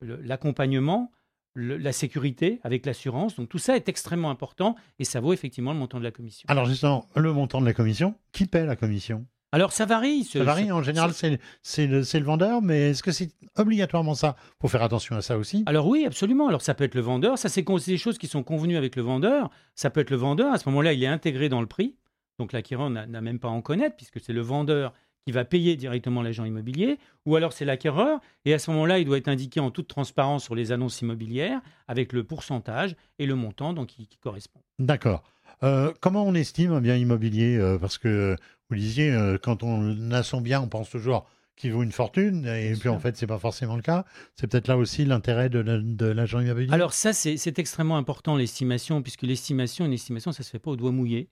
l'accompagnement, 0.00 1.10
la 1.54 1.92
sécurité 1.92 2.60
avec 2.62 2.86
l'assurance, 2.86 3.36
donc 3.36 3.48
tout 3.50 3.58
ça 3.58 3.76
est 3.76 3.88
extrêmement 3.88 4.30
important 4.30 4.74
et 4.98 5.04
ça 5.04 5.20
vaut 5.20 5.32
effectivement 5.34 5.72
le 5.72 5.78
montant 5.78 5.98
de 5.98 6.04
la 6.04 6.10
commission. 6.10 6.46
Alors 6.48 6.64
justement, 6.66 7.06
le 7.14 7.32
montant 7.32 7.60
de 7.60 7.66
la 7.66 7.74
commission, 7.74 8.14
qui 8.32 8.46
paie 8.46 8.64
la 8.64 8.76
commission? 8.76 9.26
Alors 9.52 9.72
ça 9.72 9.84
varie. 9.86 10.24
ce- 10.24 10.38
Ça 10.38 10.44
varie, 10.44 10.72
en 10.72 10.82
général, 10.82 11.12
c'est 11.12 11.86
le, 11.86 12.24
vendeur, 12.24 12.62
mais 12.62 12.90
est-ce 12.90 13.02
que 13.02 13.12
c'est 13.12 13.30
obligatoirement 13.56 14.14
ça? 14.14 14.34
Faut 14.60 14.68
faire 14.68 14.82
attention 14.82 15.14
à 15.16 15.22
ça 15.22 15.36
aussi. 15.36 15.62
Alors 15.66 15.86
oui, 15.86 16.04
absolument. 16.06 16.48
Alors 16.48 16.62
ça 16.62 16.74
peut 16.74 16.84
être 16.84 16.94
le 16.94 17.02
vendeur. 17.02 17.38
Ça, 17.38 17.48
c'est 17.48 17.62
des 17.86 17.96
choses 17.98 18.18
qui 18.18 18.26
sont 18.26 18.42
convenues 18.42 18.76
avec 18.76 18.96
le 18.96 19.02
vendeur. 19.02 19.50
Ça 19.74 19.90
peut 19.90 20.00
être 20.00 20.10
le 20.10 20.16
vendeur. 20.16 20.52
À 20.52 20.58
ce 20.58 20.68
moment-là, 20.70 20.92
il 20.94 21.02
est 21.04 21.06
intégré 21.06 21.48
dans 21.48 21.60
le 21.60 21.66
prix. 21.66 21.96
Donc 22.38 22.52
l'acquéreur 22.52 22.88
n'a 22.90 23.20
même 23.20 23.38
pas 23.38 23.48
à 23.48 23.52
en 23.52 23.60
connaître 23.60 23.94
puisque 23.96 24.18
c'est 24.20 24.32
le 24.32 24.40
vendeur 24.40 24.92
qui 25.24 25.30
va 25.32 25.44
payer 25.44 25.76
directement 25.76 26.22
l'agent 26.22 26.44
immobilier. 26.44 26.98
Ou 27.26 27.36
alors 27.36 27.52
c'est 27.52 27.64
l'acquéreur. 27.66 28.20
Et 28.46 28.54
à 28.54 28.58
ce 28.58 28.70
moment-là, 28.72 28.98
il 28.98 29.04
doit 29.04 29.18
être 29.18 29.28
indiqué 29.28 29.60
en 29.60 29.70
toute 29.70 29.86
transparence 29.86 30.42
sur 30.44 30.54
les 30.54 30.72
annonces 30.72 31.00
immobilières 31.02 31.60
avec 31.88 32.12
le 32.12 32.24
pourcentage 32.24 32.96
et 33.20 33.26
le 33.26 33.34
montant 33.36 33.72
donc, 33.74 33.88
qui, 33.88 34.08
qui 34.08 34.16
correspond. 34.18 34.60
D'accord. 34.78 35.22
Euh, 35.62 35.92
comment 36.00 36.24
on 36.26 36.34
estime 36.34 36.72
un 36.72 36.80
bien 36.80 36.96
immobilier 36.96 37.56
Euh, 37.56 37.78
Parce 37.78 37.98
que 37.98 38.36
vous 38.74 38.80
disiez, 38.80 39.10
euh, 39.12 39.38
quand 39.42 39.62
on 39.62 40.10
a 40.10 40.22
son 40.22 40.40
bien, 40.40 40.60
on 40.60 40.68
pense 40.68 40.90
toujours 40.90 41.28
qu'il 41.56 41.72
vaut 41.72 41.82
une 41.82 41.92
fortune, 41.92 42.46
et 42.46 42.68
Bien 42.68 42.72
puis 42.72 42.80
sûr. 42.80 42.94
en 42.94 42.98
fait, 42.98 43.16
c'est 43.16 43.26
pas 43.26 43.38
forcément 43.38 43.76
le 43.76 43.82
cas. 43.82 44.04
C'est 44.36 44.46
peut-être 44.46 44.68
là 44.68 44.76
aussi 44.78 45.04
l'intérêt 45.04 45.48
de, 45.50 45.58
la- 45.58 45.78
de 45.78 46.06
l'agent 46.06 46.40
immobilier. 46.40 46.72
Alors 46.72 46.92
ça, 46.94 47.12
c'est 47.12 47.36
c'est 47.36 47.58
extrêmement 47.58 47.98
important, 47.98 48.36
l'estimation, 48.36 49.02
puisque 49.02 49.22
l'estimation, 49.22 49.84
une 49.84 49.92
estimation, 49.92 50.32
ça 50.32 50.40
ne 50.40 50.44
se 50.44 50.50
fait 50.50 50.58
pas 50.58 50.70
au 50.70 50.76
doigt 50.76 50.92
mouillé. 50.92 51.28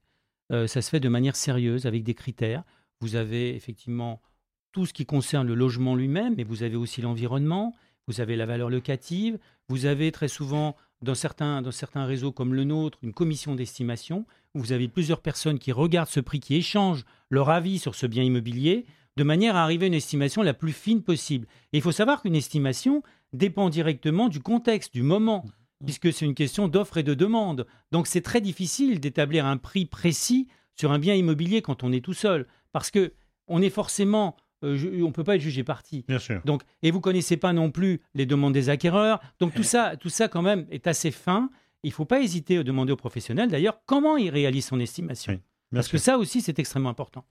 Euh, 0.53 0.67
ça 0.67 0.83
se 0.83 0.91
fait 0.91 1.01
de 1.01 1.09
manière 1.09 1.37
sérieuse, 1.37 1.87
avec 1.87 2.03
des 2.05 2.15
critères. 2.15 2.65
Vous 3.01 3.17
avez 3.17 3.55
effectivement 3.57 4.21
tout 4.73 4.85
ce 4.87 4.93
qui 4.93 5.07
concerne 5.07 5.47
le 5.49 5.55
logement 5.55 5.97
lui-même, 5.97 6.35
mais 6.37 6.45
vous 6.45 6.63
avez 6.63 6.77
aussi 6.77 7.01
l'environnement, 7.01 7.75
vous 8.07 8.21
avez 8.21 8.37
la 8.37 8.47
valeur 8.47 8.69
locative, 8.71 9.39
vous 9.69 9.87
avez 9.87 10.13
très 10.13 10.29
souvent, 10.29 10.77
dans 11.03 11.15
certains, 11.15 11.63
dans 11.63 11.71
certains 11.71 12.05
réseaux 12.05 12.33
comme 12.33 12.55
le 12.55 12.65
nôtre, 12.65 12.99
une 13.03 13.13
commission 13.13 13.55
d'estimation, 13.55 14.27
où 14.55 14.61
vous 14.61 14.73
avez 14.73 14.89
plusieurs 14.89 15.21
personnes 15.21 15.59
qui 15.59 15.73
regardent 15.73 16.09
ce 16.09 16.21
prix, 16.21 16.41
qui 16.41 16.57
échangent 16.57 17.05
leur 17.31 17.51
avis 17.51 17.79
sur 17.79 17.95
ce 17.95 18.07
bien 18.07 18.23
immobilier, 18.23 18.87
de 19.17 19.25
manière 19.25 19.57
à 19.57 19.63
arriver 19.63 19.87
à 19.87 19.89
une 19.89 19.95
estimation 19.95 20.43
la 20.43 20.55
plus 20.55 20.73
fine 20.73 21.03
possible. 21.03 21.47
Et 21.73 21.79
il 21.79 21.83
faut 21.83 21.93
savoir 21.93 22.23
qu'une 22.23 22.37
estimation 22.37 23.03
dépend 23.33 23.71
directement 23.71 24.29
du 24.29 24.41
contexte, 24.41 24.93
du 24.93 25.03
moment, 25.03 25.45
puisque 25.85 26.13
c'est 26.13 26.27
une 26.27 26.35
question 26.35 26.69
d'offre 26.69 26.99
et 26.99 27.03
de 27.03 27.15
demande. 27.15 27.67
Donc 27.93 28.07
c'est 28.07 28.21
très 28.21 28.41
difficile 28.41 29.01
d'établir 29.01 29.47
un 29.47 29.57
prix 29.57 29.87
précis 29.87 30.49
sur 30.79 30.93
un 30.93 30.99
bien 30.99 31.15
immobilier 31.15 31.63
quand 31.63 31.83
on 31.83 31.93
est 31.93 32.05
tout 32.05 32.15
seul, 32.15 32.47
parce 32.73 32.91
que 32.91 33.13
on 33.49 33.63
est 33.63 33.71
forcément, 33.71 34.37
euh, 34.65 34.77
ju- 34.77 35.03
on 35.03 35.13
peut 35.13 35.25
pas 35.25 35.37
être 35.37 35.41
jugé 35.43 35.65
parti. 35.65 36.05
Bien 36.09 36.19
sûr. 36.19 36.41
Donc, 36.45 36.63
et 36.83 36.91
vous 36.91 37.01
connaissez 37.01 37.37
pas 37.37 37.53
non 37.53 37.71
plus 37.71 38.01
les 38.15 38.27
demandes 38.27 38.53
des 38.53 38.69
acquéreurs. 38.69 39.21
Donc 39.39 39.55
tout 39.55 39.63
ça, 39.63 39.97
tout 39.97 40.09
ça 40.11 40.29
quand 40.29 40.43
même 40.43 40.67
est 40.71 40.87
assez 40.87 41.11
fin. 41.11 41.51
Il 41.83 41.93
faut 41.93 42.05
pas 42.05 42.21
hésiter 42.21 42.59
à 42.59 42.63
demander 42.63 42.93
aux 42.93 42.97
professionnels 42.97 43.49
d'ailleurs 43.51 43.81
comment 43.87 44.17
il 44.17 44.31
réalise 44.31 44.67
son 44.67 44.79
estimation. 44.81 45.33
Oui, 45.33 45.39
Parce 45.73 45.89
que 45.89 45.99
ça 45.99 46.19
aussi 46.19 46.41
c'est 46.43 46.59
extrêmement 46.59 46.91
important. 46.91 47.25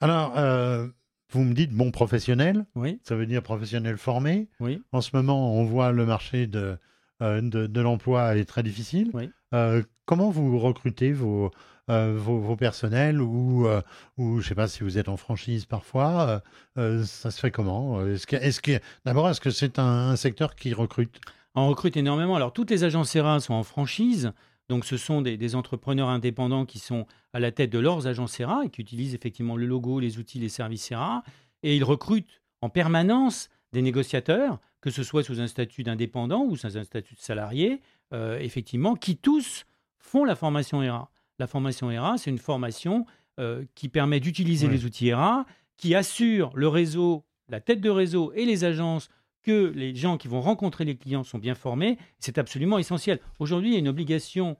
Alors, 0.00 0.36
euh, 0.38 0.86
vous 1.32 1.42
me 1.44 1.54
dites 1.54 1.72
bon 1.72 1.90
professionnel, 1.90 2.66
Oui, 2.74 3.00
ça 3.02 3.16
veut 3.16 3.26
dire 3.26 3.42
professionnel 3.42 3.96
formé. 3.96 4.48
oui. 4.60 4.80
En 4.92 5.00
ce 5.00 5.10
moment, 5.14 5.54
on 5.58 5.64
voit 5.64 5.90
le 5.92 6.04
marché 6.06 6.46
de, 6.46 6.76
euh, 7.22 7.40
de, 7.40 7.66
de 7.66 7.80
l'emploi 7.80 8.36
est 8.36 8.44
très 8.44 8.62
difficile. 8.62 9.10
Oui. 9.14 9.30
Euh, 9.54 9.82
comment 10.04 10.30
vous 10.30 10.58
recrutez 10.58 11.12
vos, 11.12 11.50
euh, 11.90 12.14
vos, 12.16 12.56
personnels 12.56 13.20
ou, 13.20 13.66
euh, 13.66 13.82
ou 14.16 14.40
je 14.40 14.44
ne 14.44 14.48
sais 14.48 14.54
pas 14.54 14.68
si 14.68 14.82
vous 14.82 14.98
êtes 14.98 15.08
en 15.08 15.16
franchise 15.16 15.66
parfois, 15.66 16.28
euh, 16.28 16.40
euh, 16.78 17.04
ça 17.04 17.30
se 17.30 17.40
fait 17.40 17.50
comment? 17.50 18.04
Est-ce 18.06 18.26
que, 18.26 18.36
est-ce 18.36 18.60
que, 18.60 18.80
D'abord, 19.04 19.28
est-ce 19.28 19.40
que 19.40 19.50
c'est 19.50 19.78
un, 19.78 20.16
secteur 20.16 20.54
qui 20.54 20.72
recrute? 20.72 21.20
On 21.54 21.68
recrute 21.68 21.96
énormément. 21.96 22.36
Alors, 22.36 22.52
toutes 22.52 22.70
les 22.70 22.84
agences 22.84 23.14
ERA 23.14 23.38
sont 23.40 23.54
en 23.54 23.62
franchise. 23.62 24.32
Donc 24.70 24.86
ce 24.86 24.96
sont 24.96 25.20
des, 25.20 25.36
des 25.36 25.54
entrepreneurs 25.56 26.08
indépendants 26.08 26.64
qui 26.64 26.78
sont 26.78 27.06
à 27.34 27.40
la 27.40 27.52
tête 27.52 27.70
de 27.70 27.78
leurs 27.78 28.06
agences 28.06 28.40
ERA 28.40 28.62
et 28.64 28.70
qui 28.70 28.80
utilisent 28.80 29.14
effectivement 29.14 29.56
le 29.56 29.66
logo, 29.66 30.00
les 30.00 30.18
outils, 30.18 30.38
les 30.38 30.48
services 30.48 30.90
ERA. 30.90 31.22
Et 31.62 31.76
ils 31.76 31.84
recrutent 31.84 32.40
en 32.62 32.70
permanence 32.70 33.50
des 33.72 33.82
négociateurs, 33.82 34.58
que 34.80 34.90
ce 34.90 35.02
soit 35.02 35.22
sous 35.22 35.40
un 35.40 35.48
statut 35.48 35.82
d'indépendant 35.82 36.44
ou 36.44 36.56
sous 36.56 36.78
un 36.78 36.84
statut 36.84 37.14
de 37.14 37.20
salarié, 37.20 37.82
effectivement, 38.12 38.94
qui 38.94 39.16
tous 39.16 39.64
font 39.98 40.24
la 40.24 40.36
formation 40.36 40.82
ERA. 40.82 41.10
La 41.38 41.46
formation 41.46 41.90
ERA, 41.90 42.16
c'est 42.18 42.30
une 42.30 42.38
formation 42.38 43.06
euh, 43.40 43.64
qui 43.74 43.88
permet 43.88 44.20
d'utiliser 44.20 44.66
Ouais. 44.66 44.72
les 44.74 44.84
outils 44.84 45.08
ERA, 45.08 45.46
qui 45.76 45.94
assure 45.94 46.50
le 46.54 46.68
réseau, 46.68 47.24
la 47.48 47.60
tête 47.60 47.80
de 47.80 47.90
réseau 47.90 48.32
et 48.34 48.44
les 48.44 48.64
agences 48.64 49.08
que 49.42 49.72
les 49.74 49.94
gens 49.94 50.16
qui 50.16 50.28
vont 50.28 50.40
rencontrer 50.40 50.84
les 50.84 50.96
clients 50.96 51.24
sont 51.24 51.38
bien 51.38 51.54
formés. 51.54 51.98
C'est 52.18 52.38
absolument 52.38 52.78
essentiel. 52.78 53.18
Aujourd'hui, 53.38 53.70
il 53.70 53.72
y 53.74 53.76
a 53.76 53.80
une 53.80 53.88
obligation 53.88 54.56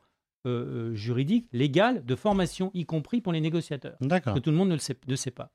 euh, 0.46 0.90
euh, 0.90 0.94
juridique, 0.94 1.46
légale, 1.52 2.04
de 2.04 2.14
formation, 2.14 2.70
y 2.74 2.84
compris 2.84 3.20
pour 3.22 3.32
les 3.32 3.40
négociateurs. 3.40 3.96
D'accord. 4.02 4.34
Que 4.34 4.40
tout 4.40 4.50
le 4.50 4.56
monde 4.56 4.68
ne 4.68 4.74
le 4.74 4.78
sait, 4.80 4.96
ne 5.08 5.16
sait 5.16 5.30
pas. 5.30 5.52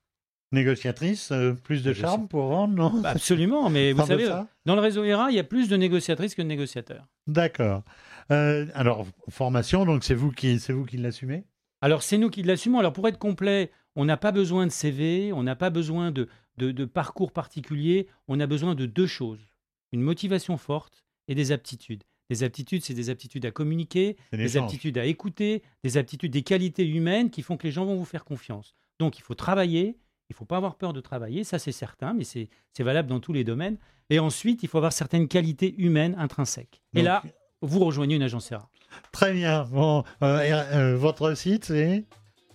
Négociatrice, 0.52 1.32
euh, 1.32 1.54
plus 1.54 1.84
de 1.84 1.94
charme 1.94 2.28
pour 2.28 2.48
vendre, 2.48 2.74
non? 2.74 3.02
Bah, 3.02 3.12
absolument, 3.12 3.70
mais 3.70 3.92
vous 3.92 4.04
savez, 4.04 4.28
dans 4.66 4.74
le 4.74 4.82
réseau 4.82 5.04
ERA, 5.04 5.30
il 5.30 5.36
y 5.36 5.40
a 5.40 5.44
plus 5.44 5.70
de 5.70 5.78
négociatrices 5.78 6.34
que 6.34 6.42
de 6.42 6.48
négociateurs. 6.48 7.06
D'accord. 7.28 7.84
Euh, 8.32 8.68
alors, 8.74 9.06
formation, 9.30 9.86
donc 9.86 10.04
c'est 10.04 10.14
vous 10.14 10.32
qui, 10.32 10.58
vous 10.58 10.86
qui 10.86 10.98
l'assumez? 10.98 11.46
Alors, 11.82 12.04
c'est 12.04 12.18
nous 12.18 12.30
qui 12.30 12.44
l'assumons. 12.44 12.80
Alors, 12.80 12.94
pour 12.94 13.08
être 13.08 13.18
complet, 13.18 13.72
on 13.96 14.06
n'a 14.06 14.18
pas 14.18 14.32
besoin 14.32 14.66
de 14.68 14.72
CV, 14.72 15.34
on 15.34 15.44
n'a 15.44 15.56
pas 15.56 15.70
besoin 15.70 16.12
de, 16.12 16.28
de, 16.58 16.72
de 16.72 16.86
parcours 16.86 17.32
particulier, 17.32 18.08
on 18.28 18.40
a 18.40 18.48
besoin 18.48 18.76
de 18.76 18.86
deux 18.86 19.08
choses. 19.08 19.54
Une 19.92 20.02
motivation 20.02 20.58
forte 20.58 21.06
et 21.28 21.36
des 21.36 21.52
aptitudes. 21.52 22.04
Des 22.30 22.44
aptitudes, 22.44 22.84
c'est 22.84 22.94
des 22.94 23.10
aptitudes 23.10 23.46
à 23.46 23.52
communiquer, 23.52 24.18
des 24.32 24.58
aptitudes 24.58 25.00
à 25.00 25.06
écouter, 25.06 25.64
des 25.84 25.98
aptitudes, 25.98 26.32
des 26.32 26.44
qualités 26.44 26.88
humaines 26.88 27.32
qui 27.32 27.42
font 27.42 27.58
que 27.58 27.66
les 27.66 27.72
gens 27.72 27.86
vont 27.86 27.96
vous 27.96 28.06
faire 28.06 28.24
confiance. 28.24 28.76
Donc, 29.00 29.18
il 29.18 29.22
faut 29.24 29.34
travailler, 29.34 29.98
il 30.30 30.34
ne 30.34 30.36
faut 30.36 30.46
pas 30.46 30.58
avoir 30.58 30.76
peur 30.76 30.94
de 30.94 31.02
travailler, 31.02 31.44
ça 31.44 31.58
c'est 31.58 31.72
certain, 31.72 32.14
mais 32.14 32.24
c'est 32.24 32.50
valable 32.78 33.10
dans 33.10 33.20
tous 33.20 33.34
les 33.34 33.44
domaines. 33.44 33.78
Et 34.12 34.20
ensuite, 34.20 34.62
il 34.62 34.70
faut 34.70 34.78
avoir 34.78 34.94
certaines 34.94 35.28
qualités 35.28 35.74
humaines 35.82 36.16
intrinsèques. 36.20 36.84
Et 36.94 37.02
là, 37.02 37.24
vous 37.62 37.80
rejoignez 37.80 38.16
une 38.16 38.24
agence 38.24 38.52
ERA. 38.52 38.68
Très 39.12 39.34
bien. 39.34 39.68
Bon, 39.72 40.04
euh, 40.24 40.40
euh, 40.74 40.98
votre 40.98 41.34
site, 41.36 41.66
c'est 41.66 42.04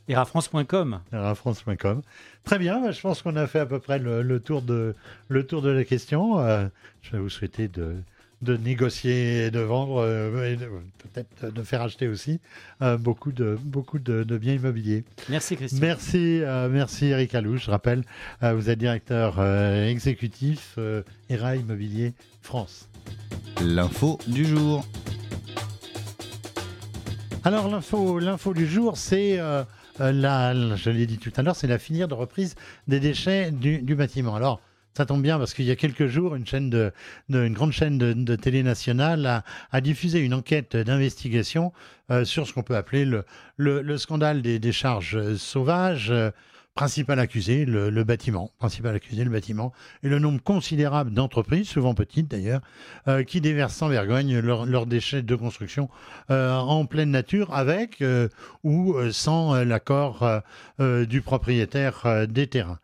ERAFrance.com. 0.09 1.01
france.com. 1.35 2.03
Très 2.45 2.59
bien, 2.59 2.81
bah, 2.81 2.93
je 2.93 3.01
pense 3.01 3.23
qu'on 3.23 3.37
a 3.37 3.47
fait 3.47 3.61
à 3.61 3.67
peu 3.67 3.79
près 3.79 3.99
le, 3.99 4.23
le 4.23 4.40
tour, 4.40 4.62
de, 4.62 4.95
le 5.29 5.47
tour 5.47 5.62
de 5.62 5.71
la 5.71 5.85
question. 5.85 6.38
Euh, 6.38 6.67
je 7.03 7.12
vais 7.12 7.19
vous 7.19 7.31
souhaiter 7.31 7.69
de, 7.69 7.97
de 8.43 8.57
négocier 8.57 9.47
et 9.47 9.51
de 9.51 9.61
vendre, 9.61 10.03
euh, 10.03 10.53
et 10.53 10.57
peut-être 10.57 11.53
de 11.53 11.62
faire 11.62 11.83
acheter 11.83 12.09
aussi 12.09 12.40
euh, 12.83 12.97
beaucoup, 12.99 13.33
de, 13.33 13.59
beaucoup 13.62 13.99
de, 13.99 14.25
de 14.25 14.38
biens 14.38 14.55
immobiliers. 14.55 15.05
Merci 15.29 15.57
Christian. 15.57 15.81
Merci, 15.81 16.40
euh, 16.43 16.69
merci 16.69 17.07
Eric 17.07 17.35
Alou. 17.35 17.57
Je 17.57 17.71
rappelle, 17.71 18.05
vous 18.43 18.69
êtes 18.71 18.79
directeur 18.79 19.43
exécutif 19.43 20.79
ERA 21.31 21.57
Immobilier 21.57 22.12
France. 22.43 22.88
L'info 23.62 24.19
du 24.27 24.45
jour. 24.45 24.85
Alors 27.45 27.69
l'info, 27.69 28.19
l'info 28.19 28.55
du 28.55 28.67
jour, 28.67 28.97
c'est 28.97 29.38
euh, 29.38 29.64
euh, 30.01 30.12
la, 30.12 30.55
je 30.77 30.88
l'ai 30.90 31.07
dit 31.07 31.19
tout 31.19 31.33
à 31.37 31.43
l'heure, 31.43 31.57
c'est 31.57 31.67
la 31.67 31.79
filière 31.79 32.09
de 32.09 32.14
reprise 32.14 32.55
des 32.88 33.01
déchets 33.01 33.51
du, 33.51 33.95
bâtiment. 33.95 34.35
Alors 34.35 34.61
ça 34.97 35.05
tombe 35.05 35.23
bien 35.23 35.38
parce 35.38 35.53
qu'il 35.53 35.67
y 35.67 35.71
a 35.71 35.77
quelques 35.77 36.07
jours, 36.07 36.37
une 36.37 36.47
chaîne 36.47 36.71
de, 36.71 36.93
grande 37.29 37.73
chaîne 37.73 37.99
de, 37.99 38.37
télé 38.37 38.62
nationale 38.62 39.45
a, 39.71 39.81
diffusé 39.83 40.21
une 40.21 40.33
enquête 40.33 40.77
d'investigation 40.77 41.73
euh, 42.11 42.25
sur 42.25 42.47
ce 42.47 42.55
qu'on 42.55 42.62
peut 42.62 42.77
appeler 42.77 43.05
le, 43.05 43.25
le, 43.57 43.83
le 43.83 43.99
scandale 43.99 44.40
des 44.40 44.59
décharges 44.59 45.35
sauvages. 45.37 46.12
Principal 46.75 47.21
accusé, 47.21 47.67
le, 47.67 48.03
bâtiment. 48.03 48.51
Principal 48.59 48.97
accusé, 48.97 49.23
le 49.23 49.31
bâtiment. 49.31 49.73
Et 50.03 50.09
le 50.09 50.19
nombre 50.19 50.43
considérable 50.43 51.13
d'entreprises, 51.13 51.69
souvent 51.69 51.95
petites 51.95 52.29
d'ailleurs, 52.29 52.63
euh, 53.07 53.23
qui 53.23 53.41
déversent 53.41 53.77
sans 53.77 53.87
vergogne 53.87 54.41
leurs 54.41 54.87
déchets 54.87 55.23
de 55.23 55.37
construction 55.37 55.89
euh, 56.31 56.53
en 56.53 56.85
pleine 56.85 57.13
nature 57.13 57.55
avec 57.55 58.03
euh, 58.03 58.29
ou 58.65 58.97
sans 59.13 59.63
l'accord 59.63 60.29
du 60.81 61.23
propriétaire 61.23 62.27
des 62.27 62.49
terrains. 62.49 62.81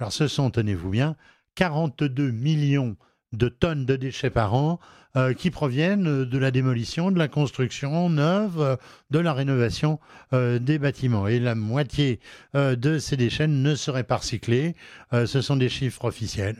Alors 0.00 0.12
ce 0.12 0.26
sont, 0.26 0.50
tenez-vous 0.50 0.88
bien, 0.88 1.14
42 1.56 2.30
millions 2.30 2.96
de 3.36 3.48
tonnes 3.48 3.86
de 3.86 3.96
déchets 3.96 4.30
par 4.30 4.54
an 4.54 4.78
euh, 5.16 5.32
qui 5.32 5.52
proviennent 5.52 6.24
de 6.24 6.38
la 6.38 6.50
démolition, 6.50 7.12
de 7.12 7.18
la 7.20 7.28
construction 7.28 8.10
neuve, 8.10 8.60
euh, 8.60 8.74
de 9.12 9.20
la 9.20 9.32
rénovation 9.32 10.00
euh, 10.32 10.58
des 10.58 10.76
bâtiments. 10.80 11.28
Et 11.28 11.38
la 11.38 11.54
moitié 11.54 12.18
de 12.54 12.98
ces 12.98 13.16
déchets 13.16 13.46
ne 13.46 13.76
seraient 13.76 14.02
pas 14.02 14.16
recyclés. 14.16 14.74
Ce 15.12 15.40
sont 15.40 15.56
des 15.56 15.68
chiffres 15.68 16.04
officiels 16.04 16.56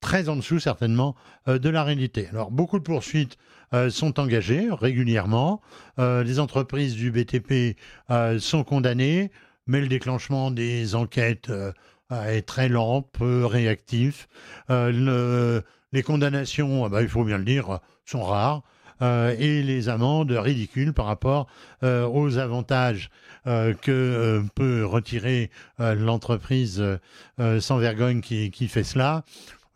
très 0.00 0.28
en 0.28 0.36
dessous 0.36 0.58
certainement 0.58 1.14
de 1.46 1.68
la 1.70 1.82
réalité. 1.82 2.28
Alors 2.28 2.50
beaucoup 2.50 2.78
de 2.78 2.84
poursuites 2.84 3.38
sont 3.88 4.20
engagées 4.20 4.68
régulièrement. 4.70 5.62
Les 5.98 6.40
entreprises 6.40 6.94
du 6.94 7.10
BTP 7.10 7.78
sont 8.38 8.64
condamnées, 8.64 9.30
mais 9.66 9.80
le 9.80 9.88
déclenchement 9.88 10.50
des 10.50 10.94
enquêtes 10.94 11.50
est 12.10 12.46
très 12.46 12.68
lent, 12.68 13.00
peu 13.00 13.46
réactif. 13.46 14.28
Les 15.94 16.02
condamnations, 16.02 16.84
ah 16.84 16.88
bah, 16.88 17.02
il 17.02 17.08
faut 17.08 17.24
bien 17.24 17.38
le 17.38 17.44
dire, 17.44 17.78
sont 18.04 18.22
rares. 18.22 18.62
euh, 19.02 19.34
et 19.38 19.62
les 19.62 19.88
amendes 19.88 20.30
ridicules 20.30 20.92
par 20.92 21.06
rapport 21.06 21.46
euh, 21.82 22.06
aux 22.06 22.38
avantages 22.38 23.10
euh, 23.46 23.74
que 23.74 24.42
peut 24.54 24.84
retirer 24.84 25.50
l'entreprise 25.78 26.82
sans 27.60 27.78
vergogne 27.78 28.20
qui, 28.20 28.68
fait 28.68 28.84
cela. 28.84 29.24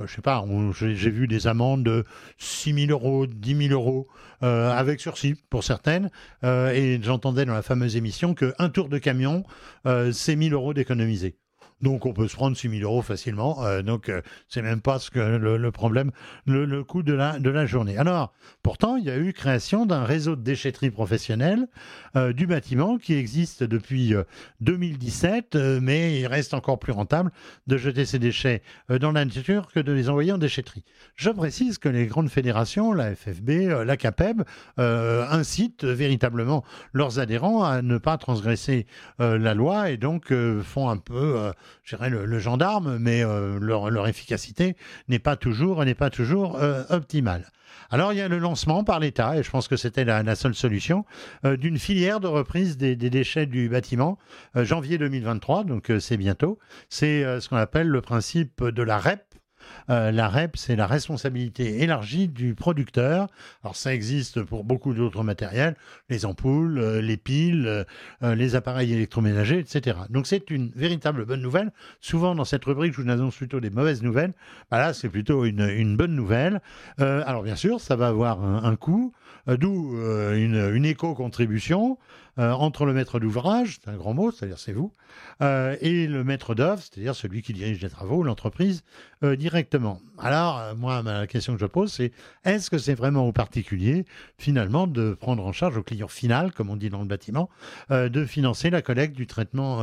Je 0.05 0.15
sais 0.15 0.23
pas, 0.23 0.45
j'ai 0.73 1.11
vu 1.11 1.27
des 1.27 1.49
amendes 1.49 1.83
de 1.83 2.05
6 2.39 2.87
000 2.87 2.91
euros, 2.91 3.27
10 3.27 3.69
000 3.69 3.73
euros, 3.73 4.07
avec 4.41 5.01
sursis 5.01 5.35
pour 5.51 5.65
certaines. 5.65 6.11
Et 6.45 7.01
j'entendais 7.03 7.45
dans 7.45 7.55
la 7.55 7.63
fameuse 7.63 7.97
émission 7.97 8.35
qu'un 8.35 8.69
tour 8.69 8.89
de 8.89 8.99
camion, 8.99 9.45
c'est 9.85 10.35
1 10.35 10.51
000 10.51 10.55
euros 10.55 10.73
d'économiser. 10.73 11.37
Donc 11.81 12.07
on 12.07 12.13
peut 12.13 12.29
se 12.29 12.35
prendre 12.35 12.57
6 12.57 12.69
000 12.69 12.83
euros 12.83 13.03
facilement. 13.03 13.65
Euh, 13.65 13.83
donc 13.83 14.09
euh, 14.09 14.23
c'est 14.49 14.63
même 14.63 14.81
pas 14.81 14.99
ce 14.99 15.11
que 15.11 15.19
le, 15.19 15.71
problème, 15.71 16.11
le, 16.47 16.83
coût 16.85 17.03
de 17.03 17.13
la, 17.13 17.67
journée. 17.67 17.97
Alors 17.97 18.33
pourtant, 18.63 18.97
il 18.97 19.05
y 19.05 19.11
a 19.11 19.19
eu 19.19 19.33
création 19.33 19.87
d'un 19.87 20.05
réseau 20.05 20.37
de 20.37 20.43
déchetterie 20.43 20.91
professionnelle 20.91 21.69
euh, 22.17 22.33
du 22.33 22.47
bâtiment 22.47 22.99
qui 22.99 23.15
existe 23.15 23.63
depuis 23.63 24.15
euh, 24.15 24.25
2017, 24.61 25.55
euh, 25.55 25.79
mais 25.83 26.21
il 26.21 26.27
reste 26.27 26.55
encore 26.55 26.79
plus 26.79 26.93
rentable 26.93 27.31
de 27.67 27.77
jeter 27.77 28.05
ces 28.05 28.19
déchets 28.19 28.63
dans 28.89 29.13
la 29.13 29.25
nature 29.25 29.69
que 29.73 29.81
de 29.81 29.93
les 29.93 30.09
envoyer 30.09 30.33
en 30.33 30.39
déchetterie. 30.39 30.85
Je 31.15 31.31
précise 31.31 31.79
que 31.79 31.89
les 31.89 32.07
grandes 32.07 32.31
fédérations, 32.31 32.93
la 32.93 33.15
FFB, 33.15 33.51
la 33.85 33.97
CAPEB, 33.97 34.43
incitent 34.77 35.85
véritablement 35.85 36.65
leurs 36.93 37.19
adhérents 37.19 37.63
à 37.65 37.83
ne 37.83 37.99
pas 37.99 38.17
transgresser 38.19 38.87
la 39.19 39.55
loi 39.55 39.91
et 39.91 39.97
donc 39.97 40.33
font 40.63 40.89
un 40.89 40.97
peu, 40.97 41.53
je 41.85 41.97
le, 41.97 42.39
gendarme, 42.39 42.99
mais 42.99 43.25
euh, 43.25 43.59
leur, 43.61 44.07
efficacité 44.07 44.77
n'est 45.09 45.19
pas 45.19 45.37
toujours, 45.37 45.81
euh, 45.81 46.85
optimale. 46.91 47.51
Alors 47.91 48.13
il 48.13 48.17
y 48.17 48.21
a 48.21 48.29
le 48.29 48.39
lancement 48.39 48.85
par 48.85 49.01
l'État, 49.01 49.37
et 49.37 49.43
je 49.43 49.51
pense 49.51 49.69
que 49.69 49.77
c'était 49.77 50.05
la, 50.05 50.35
seule 50.35 50.55
solution, 50.55 51.05
euh, 51.45 51.57
d'une 51.57 51.79
filière 51.79 52.21
de 52.21 52.27
reprise 52.27 52.77
des, 52.77 52.97
des 52.97 53.11
déchets 53.11 53.47
du 53.47 53.69
bâtiment, 53.69 54.19
janvier 54.55 54.99
2023, 54.99 55.65
donc 55.65 55.93
c'est 56.01 56.17
bientôt. 56.17 56.59
C'est 56.89 57.41
ce 57.41 57.49
qu'on 57.49 57.57
appelle 57.57 57.89
le 57.89 58.01
principe 58.01 58.65
de 58.65 58.83
la 58.83 58.99
REP. 58.99 59.28
Euh, 59.91 60.11
la 60.11 60.29
REP, 60.29 60.57
c'est 60.57 60.77
la 60.77 60.87
responsabilité 60.87 61.83
élargie 61.83 62.29
du 62.29 62.55
producteur. 62.55 63.29
Alors 63.63 63.77
ça 63.77 63.95
existe 63.95 64.43
pour 64.43 64.65
beaucoup 64.65 64.95
d'autres 64.95 65.23
matériels, 65.23 65.77
les 66.09 66.25
ampoules, 66.25 66.79
euh, 66.79 67.01
les 67.01 67.17
piles, 67.17 67.85
euh, 68.23 68.35
les 68.35 68.55
appareils 68.55 68.93
électroménagers, 68.93 69.59
etc. 69.59 69.97
Donc 70.11 70.27
c'est 70.27 70.51
une 70.51 70.71
véritable 70.75 71.25
bonne 71.25 71.43
nouvelle. 71.43 71.73
Souvent 72.01 72.35
dans 72.35 72.45
cette 72.45 72.65
rubrique, 72.65 72.95
je 72.95 73.03
vous 73.03 73.11
annonce 73.11 73.37
plutôt 73.37 73.61
des 73.61 73.71
mauvaises 73.71 74.03
nouvelles. 74.03 74.33
Bah 74.71 74.79
là, 74.79 74.93
c'est 74.93 75.09
plutôt 75.09 75.45
une, 75.45 75.97
bonne 75.97 76.15
nouvelle. 76.15 76.61
Alors 76.99 77.43
bien 77.43 77.57
sûr, 77.57 77.81
ça 77.81 77.97
va 77.97 78.09
avoir 78.09 78.43
un, 78.45 78.77
coût, 78.77 79.13
d'où 79.47 79.97
une 80.35 80.85
éco-contribution 80.85 81.99
euh, 82.39 82.53
entre 82.53 82.85
le 82.85 82.93
maître 82.93 83.19
d'ouvrage, 83.19 83.79
c'est 83.83 83.91
un 83.91 83.97
grand 83.97 84.15
mot, 84.15 84.31
c'est-à-dire 84.31 84.59
c'est 84.59 84.73
vous, 84.73 84.93
euh, 85.43 85.77
et 85.81 86.07
le 86.07 86.23
maître 86.23 86.55
d'œuvre, 86.55 86.81
c'est-à-dire 86.81 87.15
celui 87.15 87.43
qui 87.43 87.53
dirige 87.53 87.81
les 87.81 87.89
travaux, 87.89 88.23
l'entreprise, 88.23 88.85
euh, 89.25 89.35
directement. 89.35 90.01
Alors, 90.19 90.75
moi, 90.77 91.03
la 91.03 91.27
question 91.27 91.55
que 91.55 91.61
je 91.61 91.67
pose, 91.67 91.93
c'est 91.93 92.13
est-ce 92.45 92.71
que 92.71 92.79
c'est 92.79 92.95
vraiment 92.95 93.27
au 93.27 93.33
particulier, 93.33 94.05
finalement, 94.37 94.87
de 94.87 95.15
prendre 95.15 95.45
en 95.45 95.53
charge 95.53 95.77
au 95.77 95.83
client 95.83 96.09
final, 96.09 96.53
comme 96.53 96.71
on 96.71 96.77
dit 96.77 96.91
dans 96.91 97.01
le 97.01 97.07
bâtiment, 97.07 97.49
de 97.91 98.25
financer 98.25 98.71
la 98.71 98.83
collecte 98.83 99.15
du 99.15 99.27
traitement 99.27 99.83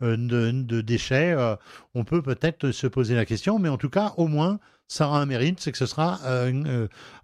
de, 0.00 0.80
déchets 0.80 1.36
On 1.94 2.04
peut 2.04 2.22
peut-être 2.22 2.72
se 2.72 2.86
poser 2.86 3.14
la 3.14 3.24
question, 3.24 3.58
mais 3.58 3.68
en 3.68 3.78
tout 3.78 3.90
cas, 3.90 4.14
au 4.16 4.26
moins, 4.26 4.58
ça 4.88 5.06
aura 5.06 5.20
un 5.20 5.26
mérite, 5.26 5.60
c'est 5.60 5.70
que 5.70 5.78
ce 5.78 5.86
sera, 5.86 6.18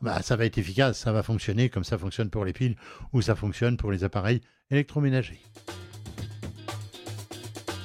bah, 0.03 0.23
ça 0.23 0.37
va 0.37 0.45
être 0.45 0.59
efficace, 0.59 0.99
ça 0.99 1.13
va 1.13 1.23
fonctionner 1.23 1.71
comme 1.71 1.85
ça 1.85 1.99
fonctionne 1.99 2.31
pour 2.31 2.45
les 2.45 2.53
piles 2.53 2.77
ou 3.13 3.23
ça 3.23 3.35
fonctionne 3.35 3.77
pour 3.77 3.91
les 3.91 4.05
appareils 4.05 4.41
électroménagers. 4.71 5.41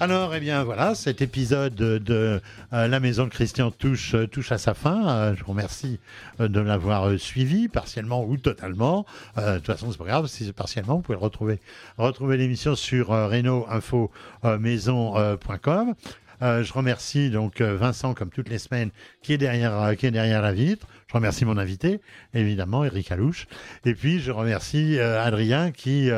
Alors, 0.02 0.34
eh 0.34 0.40
bien, 0.40 0.64
voilà, 0.64 0.96
cet 0.96 1.22
épisode 1.22 1.76
de 1.76 2.42
euh, 2.72 2.88
La 2.88 3.02
Maison 3.02 3.26
de 3.26 3.30
Christian 3.30 3.70
touche, 3.70 4.16
euh, 4.16 4.28
touche 4.28 4.54
à 4.54 4.58
sa 4.58 4.74
fin. 4.74 5.10
Euh, 5.10 5.36
je 5.36 5.44
vous 5.44 5.52
remercie 5.52 6.00
de 6.40 6.62
l'avoir 6.62 7.20
suivi, 7.20 7.68
partiellement 7.68 8.24
ou 8.24 8.38
totalement. 8.38 9.06
de 9.36 9.58
toute 9.58 9.66
façon, 9.66 9.92
c'est 9.92 9.98
pas 9.98 10.06
grave, 10.06 10.28
si 10.28 10.46
c'est 10.46 10.54
partiellement, 10.54 10.96
vous 10.96 11.02
pouvez 11.02 11.18
le 11.18 11.24
retrouver, 11.24 11.60
retrouver 11.98 12.38
l'émission 12.38 12.78
sur 12.78 13.10
reno-info-maison.com. 13.10 15.96
je 16.42 16.74
remercie 16.74 17.30
donc 17.30 17.62
Vincent, 17.62 18.14
comme 18.14 18.30
toutes 18.30 18.50
les 18.50 18.60
semaines, 18.60 18.92
qui 19.22 19.34
est 19.34 19.38
derrière, 19.38 19.96
qui 19.98 20.06
est 20.06 20.12
derrière 20.12 20.42
la 20.42 20.54
vitre. 20.54 20.88
Je 21.10 21.14
remercie 21.14 21.44
mon 21.44 21.58
invité, 21.58 22.02
évidemment, 22.34 22.86
Eric 22.86 23.12
Alouche. 23.12 23.48
Et 23.84 23.96
puis, 23.96 24.20
je 24.20 24.32
remercie 24.32 25.00
Adrien 25.00 25.72
qui 25.72 26.10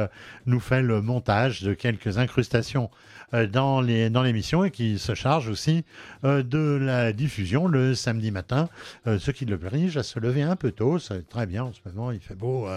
nous 0.45 0.60
fait 0.60 0.82
le 0.82 1.01
montage 1.01 1.63
de 1.63 1.73
quelques 1.73 2.17
incrustations 2.17 2.89
euh, 3.34 3.47
dans 3.47 3.82
l'émission 3.82 4.65
et 4.65 4.71
qui 4.71 4.99
se 4.99 5.15
charge 5.15 5.47
aussi 5.47 5.86
euh, 6.25 6.43
de 6.43 6.77
la 6.82 7.13
diffusion 7.13 7.67
le 7.67 7.95
samedi 7.95 8.30
matin, 8.30 8.67
euh, 9.08 9.19
ce 9.19 9.32
qui 9.32 9.45
le 9.45 9.56
oblige 9.56 9.95
à 9.95 10.04
se 10.04 10.19
lever 10.19 10.41
un 10.41 10.56
peu 10.56 10.71
tôt. 10.71 10.99
C'est 10.99 11.27
très 11.30 11.45
bien 11.45 11.63
en 11.65 11.71
ce 11.71 11.80
moment, 11.86 12.12
il 12.12 12.19
fait 12.19 12.36
beau, 12.36 12.67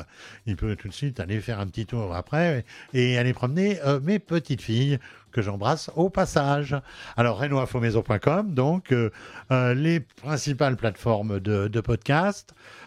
il 0.46 0.56
peut 0.56 0.76
tout 0.76 0.88
de 0.88 0.92
suite 0.92 1.18
aller 1.18 1.40
faire 1.40 1.60
un 1.60 1.66
petit 1.66 1.86
tour 1.86 2.14
après 2.14 2.64
et 2.92 3.16
aller 3.18 3.32
promener 3.32 3.78
mes 4.02 4.18
petites 4.18 4.60
filles 4.60 4.98
que 5.32 5.40
j'embrasse 5.40 5.90
au 5.96 6.10
passage. 6.10 6.76
Alors, 7.16 7.38
renoinfomaison.com, 7.38 8.54
donc 8.54 8.94
les 9.50 10.00
principales 10.00 10.76
plateformes 10.76 11.40
de, 11.40 11.68
de 11.68 11.80
podcast, 11.80 12.03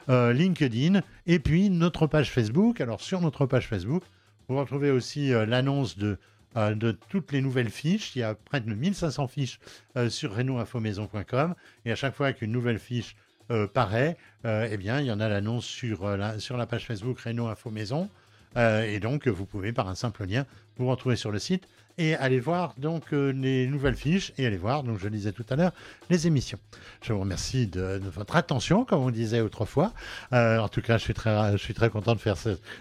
LinkedIn, 0.08 1.01
et 1.25 1.39
puis 1.39 1.69
notre 1.69 2.08
page 2.08 2.32
Facebook. 2.32 2.82
Alors, 2.82 3.01
sur 3.01 3.21
notre 3.21 3.45
page 3.45 3.67
Facebook, 3.67 4.03
vous 4.47 4.58
retrouvez 4.58 4.91
aussi 4.91 5.30
l'annonce 5.30 5.97
de 5.97 6.17
euh, 6.58 6.73
de 6.73 6.91
toutes 6.91 7.32
les 7.34 7.41
nouvelles 7.41 7.69
fiches. 7.69 8.15
Il 8.15 8.19
y 8.19 8.23
a 8.23 8.34
près 8.34 8.62
de 8.62 8.73
1500 8.73 9.27
fiches 9.27 9.60
euh, 9.95 10.10
sur 10.10 10.36
reno-infomaison.com 10.36 11.53
et 11.86 11.91
à 11.91 11.95
chaque 11.95 12.15
fois 12.15 12.34
qu'une 12.34 12.51
nouvelle 12.51 12.80
fiche 12.80 13.15
euh, 13.51 13.67
paraît, 13.67 14.17
eh 14.45 14.77
bien, 14.77 14.99
il 14.99 15.06
y 15.06 15.12
en 15.12 15.19
a 15.19 15.30
l'annonce 15.30 15.65
sur, 15.65 16.17
la, 16.17 16.39
sur 16.39 16.58
la 16.58 16.65
page 16.65 16.86
Facebook 16.86 17.19
Renault 17.19 17.47
Info 17.47 17.69
Maison. 17.69 18.10
et 18.56 18.99
donc, 18.99 19.27
vous 19.27 19.45
pouvez, 19.45 19.73
par 19.73 19.89
un 19.89 19.95
simple 19.95 20.25
lien, 20.25 20.45
vous 20.77 20.88
retrouver 20.88 21.17
sur 21.17 21.32
le 21.32 21.39
site 21.39 21.67
et 21.98 22.16
aller 22.16 22.40
voir 22.40 22.74
donc 22.78 23.12
les 23.12 23.68
nouvelles 23.68 23.96
fiches 23.96 24.34
et 24.38 24.46
aller 24.46 24.58
voir, 24.58 24.84
donc 24.84 25.00
je 25.00 25.08
disais 25.08 25.32
tout 25.32 25.46
à 25.50 25.56
l'heure, 25.56 25.72
les 26.10 26.28
émissions. 26.28 26.60
Je 27.02 27.14
vous 27.14 27.20
remercie 27.20 27.68
de, 27.68 28.02
votre 28.14 28.36
attention, 28.36 28.86
comme 28.86 29.02
on 29.02 29.10
disait 29.10 29.42
autrefois. 29.42 29.94
en 30.32 30.68
tout 30.68 30.82
cas, 30.82 30.98
je 30.98 31.04
suis 31.04 31.14
très, 31.14 31.54
je 31.54 31.58
suis 31.58 31.74
très 31.74 31.90
content 31.90 32.14
de 32.14 32.20
faire 32.20 32.38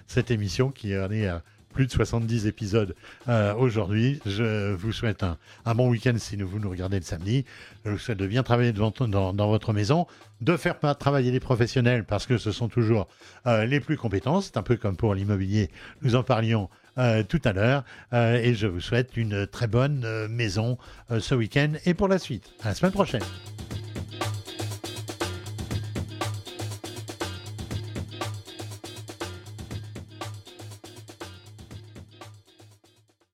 cette 0.06 0.30
émission 0.30 0.70
qui 0.70 0.96
en 0.96 1.10
est 1.10 1.30
plus 1.76 1.86
de 1.86 1.92
70 1.92 2.46
épisodes 2.46 2.96
euh, 3.28 3.54
aujourd'hui. 3.54 4.18
Je 4.24 4.72
vous 4.72 4.92
souhaite 4.92 5.22
un, 5.22 5.74
bon 5.74 5.90
week-end 5.90 6.14
si 6.16 6.34
vous 6.36 6.58
nous 6.58 6.70
regardez 6.70 6.96
le 6.96 7.04
samedi. 7.04 7.44
Je 7.84 7.90
vous 7.90 7.98
souhaite 7.98 8.16
de 8.16 8.26
bien 8.26 8.42
travailler 8.42 8.72
devant, 8.72 8.90
dans, 8.90 9.48
votre 9.48 9.74
maison, 9.74 10.06
de 10.40 10.56
faire 10.56 10.78
travailler 10.98 11.30
les 11.30 11.38
professionnels 11.38 12.04
parce 12.04 12.24
que 12.24 12.38
ce 12.38 12.50
sont 12.50 12.68
toujours 12.68 13.08
euh, 13.46 13.66
les 13.66 13.80
plus 13.80 13.98
compétents. 13.98 14.40
C'est 14.40 14.56
un 14.56 14.62
peu 14.62 14.76
comme 14.76 14.96
pour 14.96 15.14
l'immobilier. 15.14 15.68
Nous 16.00 16.16
en 16.16 16.22
parlions 16.22 16.70
euh, 16.98 17.22
tout 17.22 17.40
à 17.44 17.52
l'heure. 17.52 17.84
et 18.12 18.54
je 18.54 18.66
vous 18.66 18.80
souhaite 18.80 19.16
une 19.16 19.46
très 19.46 19.66
bonne 19.66 20.26
maison 20.28 20.78
ce 21.18 21.34
week-end 21.34 21.72
et 21.84 21.94
pour 21.94 22.08
la 22.08 22.18
suite. 22.18 22.50
À 22.62 22.68
la 22.68 22.74
semaine 22.74 22.92
prochaine. 22.92 23.22